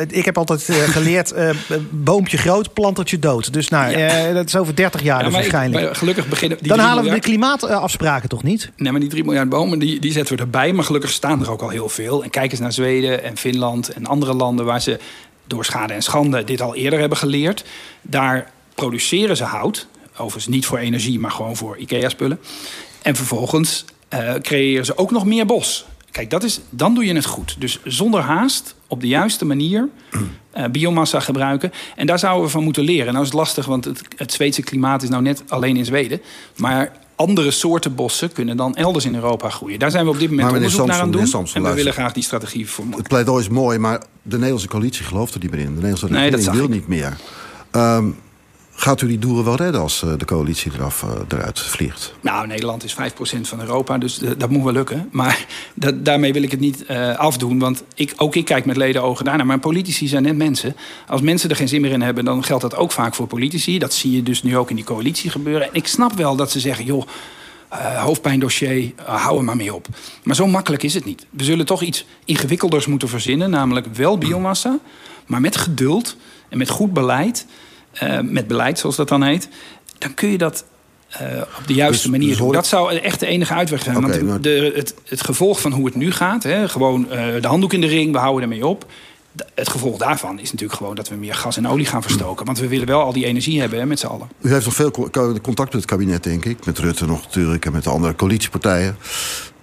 ik 0.00 0.24
heb 0.24 0.38
altijd 0.38 0.62
geleerd, 0.96 1.34
boompje 1.90 2.36
groot, 2.36 2.72
plantertje 2.72 3.18
dood. 3.18 3.52
Dus 3.52 3.68
nou, 3.68 3.98
ja. 3.98 4.32
dat 4.32 4.46
is 4.46 4.56
over 4.56 4.74
30 4.74 5.02
jaar 5.02 5.18
ja, 5.18 5.24
dus 5.24 5.32
waarschijnlijk. 5.32 5.88
Ik, 5.88 5.96
gelukkig 5.96 6.28
beginnen... 6.28 6.58
Dan 6.60 6.78
halen 6.78 7.04
we 7.04 7.10
de 7.10 7.20
klimaatafspraken 7.20 8.28
toch 8.28 8.42
niet? 8.42 8.70
Nee, 8.76 8.92
maar 8.92 9.00
die 9.00 9.10
3 9.10 9.24
miljard 9.24 9.48
bomen, 9.48 9.78
die, 9.78 10.00
die 10.00 10.12
zetten 10.12 10.36
we 10.36 10.42
erbij. 10.42 10.72
Maar 10.72 10.84
gelukkig 10.84 11.10
staan 11.10 11.42
er 11.42 11.50
ook 11.50 11.62
al 11.62 11.68
heel 11.68 11.88
veel. 11.88 12.22
En 12.22 12.30
kijk 12.30 12.50
eens 12.50 12.60
naar 12.60 12.72
Zweden 12.72 13.24
en 13.24 13.36
Finland 13.36 13.88
en 13.88 14.06
andere 14.06 14.34
landen... 14.34 14.64
waar 14.64 14.82
ze 14.82 14.98
door 15.46 15.64
schade 15.64 15.92
en 15.92 16.02
schande 16.02 16.44
dit 16.44 16.60
al 16.60 16.74
eerder 16.74 16.98
hebben 16.98 17.18
geleerd. 17.18 17.64
Daar 18.02 18.50
produceren 18.74 19.36
ze 19.36 19.44
hout. 19.44 19.86
Overigens 20.18 20.46
niet 20.46 20.66
voor 20.66 20.78
energie, 20.78 21.18
maar 21.18 21.30
gewoon 21.30 21.56
voor 21.56 21.76
IKEA-spullen. 21.78 22.38
En 23.02 23.16
vervolgens 23.16 23.84
uh, 24.14 24.34
creëren 24.34 24.84
ze 24.84 24.98
ook 24.98 25.10
nog 25.10 25.24
meer 25.24 25.46
bos. 25.46 25.86
Kijk, 26.10 26.30
dat 26.30 26.44
is, 26.44 26.60
dan 26.70 26.94
doe 26.94 27.04
je 27.04 27.14
het 27.14 27.26
goed. 27.26 27.56
Dus 27.58 27.80
zonder 27.84 28.20
haast, 28.20 28.74
op 28.86 29.00
de 29.00 29.06
juiste 29.06 29.44
manier, 29.44 29.88
uh, 30.56 30.64
biomassa 30.66 31.20
gebruiken. 31.20 31.72
En 31.96 32.06
daar 32.06 32.18
zouden 32.18 32.44
we 32.44 32.50
van 32.50 32.64
moeten 32.64 32.82
leren. 32.82 33.12
Nou 33.12 33.24
is 33.24 33.30
het 33.30 33.38
lastig, 33.38 33.66
want 33.66 33.84
het, 33.84 34.02
het 34.16 34.32
Zweedse 34.32 34.62
klimaat 34.62 35.02
is 35.02 35.08
nou 35.08 35.22
net 35.22 35.42
alleen 35.48 35.76
in 35.76 35.84
Zweden. 35.84 36.20
Maar 36.56 36.92
andere 37.16 37.50
soorten 37.50 37.94
bossen 37.94 38.32
kunnen 38.32 38.56
dan 38.56 38.74
elders 38.74 39.04
in 39.04 39.14
Europa 39.14 39.50
groeien. 39.50 39.78
Daar 39.78 39.90
zijn 39.90 40.04
we 40.04 40.10
op 40.10 40.18
dit 40.18 40.30
moment 40.30 40.48
onderzoek 40.48 40.70
Samson, 40.70 40.96
naar 40.96 41.04
aan 41.04 41.10
doen. 41.10 41.26
Samson, 41.26 41.64
en 41.64 41.70
we 41.70 41.76
willen 41.76 41.92
graag 41.92 42.12
die 42.12 42.22
strategie 42.22 42.68
voor. 42.68 42.84
Het 42.96 43.08
pleidooi 43.08 43.42
is 43.42 43.48
mooi, 43.48 43.78
maar 43.78 43.98
de 44.22 44.36
Nederlandse 44.36 44.68
coalitie 44.68 45.04
gelooft 45.04 45.34
er 45.34 45.40
niet 45.40 45.50
meer 45.50 45.60
in. 45.60 45.66
De 45.66 45.72
Nederlandse 45.72 46.06
regering 46.06 46.44
nee, 46.44 46.54
wil 46.54 46.68
niet 46.68 46.88
meer. 46.88 47.16
Um, 47.72 48.16
Gaat 48.80 49.00
u 49.00 49.06
die 49.06 49.18
doelen 49.18 49.44
wel 49.44 49.56
redden 49.56 49.80
als 49.80 50.02
eh, 50.02 50.12
de 50.18 50.24
coalitie 50.24 50.72
eraf, 50.74 51.02
uh, 51.02 51.10
eruit 51.28 51.60
vliegt? 51.60 52.14
Nou, 52.20 52.46
Nederland 52.46 52.84
is 52.84 52.94
5% 52.94 52.96
van 53.40 53.60
Europa, 53.60 53.98
dus 53.98 54.20
dat 54.36 54.50
moet 54.50 54.64
wel 54.64 54.72
lukken. 54.72 55.08
Maar 55.12 55.46
dat, 55.74 56.04
daarmee 56.04 56.32
wil 56.32 56.42
ik 56.42 56.50
het 56.50 56.60
niet 56.60 56.88
afdoen, 57.16 57.58
want 57.58 57.82
ik, 57.94 58.14
ook 58.16 58.36
ik 58.36 58.44
kijk 58.44 58.64
met 58.64 58.76
leden 58.76 59.02
ogen 59.02 59.24
daarnaar. 59.24 59.46
Maar 59.46 59.58
politici 59.58 60.06
zijn 60.06 60.22
net 60.22 60.36
mensen. 60.36 60.76
Als 61.06 61.20
mensen 61.20 61.50
er 61.50 61.56
geen 61.56 61.68
zin 61.68 61.80
meer 61.80 61.90
in 61.90 62.02
hebben, 62.02 62.24
dan 62.24 62.44
geldt 62.44 62.62
dat 62.62 62.76
ook 62.76 62.92
vaak 62.92 63.14
voor 63.14 63.26
politici. 63.26 63.78
Dat 63.78 63.92
zie 63.92 64.12
je 64.12 64.22
dus 64.22 64.42
nu 64.42 64.56
ook 64.56 64.70
in 64.70 64.76
die 64.76 64.84
coalitie 64.84 65.30
gebeuren. 65.30 65.66
En 65.66 65.74
ik 65.74 65.86
snap 65.86 66.12
wel 66.12 66.36
dat 66.36 66.50
ze 66.50 66.60
zeggen, 66.60 66.84
joh, 66.84 67.06
hoofdpijndossier, 67.96 68.92
hou 69.04 69.38
er 69.38 69.44
maar 69.44 69.56
mee 69.56 69.74
op. 69.74 69.86
Maar 70.22 70.36
zo 70.36 70.46
makkelijk 70.46 70.82
is 70.82 70.94
het 70.94 71.04
niet. 71.04 71.26
We 71.30 71.44
zullen 71.44 71.66
toch 71.66 71.82
iets 71.82 72.06
ingewikkelders 72.24 72.86
moeten 72.86 73.08
verzinnen, 73.08 73.50
namelijk 73.50 73.86
wel 73.86 74.18
biomassa, 74.18 74.78
maar 75.26 75.40
met 75.40 75.56
geduld 75.56 76.16
en 76.48 76.58
met 76.58 76.68
goed 76.68 76.92
beleid... 76.92 77.46
Uh, 78.02 78.20
met 78.20 78.46
beleid, 78.46 78.78
zoals 78.78 78.96
dat 78.96 79.08
dan 79.08 79.22
heet, 79.22 79.48
dan 79.98 80.14
kun 80.14 80.28
je 80.28 80.38
dat 80.38 80.64
uh, 81.22 81.42
op 81.58 81.66
de 81.66 81.74
juiste 81.74 82.02
dus, 82.02 82.10
manier 82.10 82.28
dus 82.28 82.38
doen. 82.38 82.52
Dat 82.52 82.66
zou 82.66 82.96
echt 82.96 83.20
de 83.20 83.26
enige 83.26 83.54
uitweg 83.54 83.82
zijn. 83.82 83.96
Okay, 83.96 84.24
want 84.24 84.42
de, 84.42 84.72
het, 84.74 84.94
het, 85.04 85.24
gevolg 85.24 85.60
van 85.60 85.72
hoe 85.72 85.86
het 85.86 85.94
nu 85.94 86.12
gaat, 86.12 86.42
hè, 86.42 86.68
gewoon 86.68 87.06
uh, 87.10 87.40
de 87.40 87.48
handdoek 87.48 87.72
in 87.72 87.80
de 87.80 87.86
ring, 87.86 88.12
we 88.12 88.18
houden 88.18 88.42
ermee 88.42 88.66
op. 88.66 88.86
Het 89.54 89.68
gevolg 89.68 89.98
daarvan 89.98 90.38
is 90.38 90.52
natuurlijk 90.52 90.78
gewoon 90.78 90.94
dat 90.94 91.08
we 91.08 91.14
meer 91.14 91.34
gas 91.34 91.56
en 91.56 91.68
olie 91.68 91.86
gaan 91.86 92.02
verstoken. 92.02 92.46
Want 92.46 92.58
we 92.58 92.68
willen 92.68 92.86
wel 92.86 93.02
al 93.02 93.12
die 93.12 93.24
energie 93.24 93.60
hebben 93.60 93.78
hè, 93.78 93.86
met 93.86 93.98
z'n 93.98 94.06
allen. 94.06 94.28
U 94.40 94.52
heeft 94.52 94.64
nog 94.64 94.74
veel 94.74 94.90
contact 95.42 95.72
met 95.72 95.72
het 95.72 95.84
kabinet, 95.84 96.22
denk 96.22 96.44
ik. 96.44 96.66
Met 96.66 96.78
Rutte 96.78 97.06
nog 97.06 97.22
natuurlijk 97.22 97.64
en 97.64 97.72
met 97.72 97.84
de 97.84 97.90
andere 97.90 98.14
coalitiepartijen. 98.14 98.96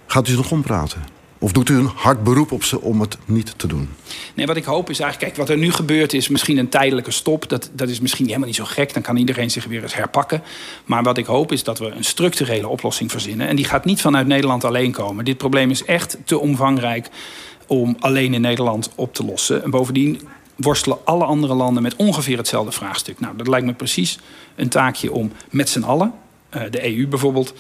Gaat 0.08 0.28
u 0.28 0.32
ze 0.32 0.38
nog 0.38 0.52
ompraten? 0.52 1.02
Of 1.46 1.52
doet 1.52 1.70
u 1.70 1.78
een 1.78 1.92
hard 1.96 2.24
beroep 2.24 2.52
op 2.52 2.64
ze 2.64 2.82
om 2.82 3.02
het 3.02 3.18
niet 3.26 3.54
te 3.58 3.68
doen? 3.68 3.90
Nee, 4.34 4.46
wat 4.46 4.56
ik 4.56 4.64
hoop 4.64 4.90
is 4.90 5.00
eigenlijk... 5.00 5.34
Kijk, 5.34 5.48
wat 5.48 5.56
er 5.56 5.64
nu 5.64 5.72
gebeurt 5.72 6.14
is 6.14 6.28
misschien 6.28 6.58
een 6.58 6.70
tijdelijke 6.70 7.12
stop. 7.12 7.50
Dat, 7.50 7.70
dat 7.74 7.90
is 7.90 8.00
misschien 8.00 8.26
helemaal 8.26 8.48
niet 8.48 8.56
zo 8.56 8.66
gek. 8.66 8.94
Dan 8.94 9.02
kan 9.02 9.18
iedereen 9.18 9.52
zich 9.52 9.66
weer 9.66 9.82
eens 9.82 9.96
herpakken. 9.96 10.44
Maar 10.86 11.04
wat 11.04 11.18
ik 11.18 11.26
hoop 11.26 11.52
is 11.52 11.64
dat 11.64 11.80
we 11.80 11.86
een 11.86 12.04
structurele 12.04 12.68
oplossing 12.68 13.12
verzinnen. 13.12 13.48
En 13.48 13.56
die 13.56 13.66
gaat 13.66 13.86
niet 13.86 14.02
vanuit 14.02 14.28
Nederland 14.28 14.64
alleen 14.64 14.92
komen. 14.92 15.26
Dit 15.26 15.38
probleem 15.38 15.70
is 15.70 15.86
echt 15.86 16.18
te 16.24 16.40
omvangrijk 16.40 17.10
om 17.68 17.96
alleen 18.00 18.34
in 18.34 18.42
Nederland 18.42 18.92
op 18.96 19.14
te 19.14 19.26
lossen. 19.26 19.64
En 19.64 19.70
bovendien 19.70 20.22
worstelen 20.56 20.98
alle 21.04 21.24
andere 21.24 21.54
landen 21.54 21.84
met 21.84 21.96
ongeveer 21.96 22.38
hetzelfde 22.38 22.72
vraagstuk. 22.72 23.20
Nou, 23.20 23.38
dat 23.38 23.48
lijkt 23.48 23.66
me 23.66 23.74
precies 23.74 24.20
een 24.56 24.70
taakje 24.70 25.12
om 25.12 25.32
met 25.50 25.70
z'n 25.70 25.84
allen... 25.84 26.14
Eh, 26.50 26.62
de 26.70 26.98
EU 26.98 27.08
bijvoorbeeld 27.08 27.54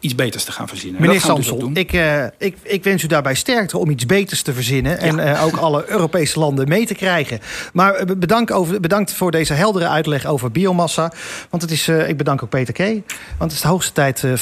iets 0.00 0.14
beters 0.14 0.44
te 0.44 0.52
gaan 0.52 0.68
verzinnen. 0.68 1.00
Meneer 1.00 1.16
dus 1.16 1.24
Samson, 1.24 1.76
ik, 1.76 1.92
uh, 1.92 2.24
ik, 2.38 2.56
ik 2.62 2.84
wens 2.84 3.02
u 3.02 3.06
daarbij 3.06 3.34
sterkte 3.34 3.78
om 3.78 3.90
iets 3.90 4.06
beters 4.06 4.42
te 4.42 4.52
verzinnen... 4.52 4.98
en 4.98 5.18
uh, 5.18 5.44
ook 5.44 5.56
alle 5.56 5.84
Europese 5.88 6.38
landen 6.38 6.68
mee 6.68 6.86
te 6.86 6.94
krijgen. 6.94 7.40
Maar 7.72 7.94
eh, 7.94 8.16
bedankt, 8.16 8.52
over, 8.52 8.80
bedankt 8.80 9.12
voor 9.12 9.30
deze 9.30 9.52
heldere 9.52 9.88
uitleg 9.88 10.26
over 10.26 10.50
biomassa. 10.50 11.12
Want 11.50 11.62
het 11.62 11.70
is, 11.70 11.88
uh, 11.88 12.08
ik 12.08 12.16
bedank 12.16 12.42
ook 12.42 12.48
Peter 12.48 12.74
K. 12.74 12.78
Want 12.78 13.02
het 13.38 13.52
is 13.52 13.60
de 13.60 13.68
hoogste 13.68 13.92
tijd 13.92 14.20
voor 14.20 14.36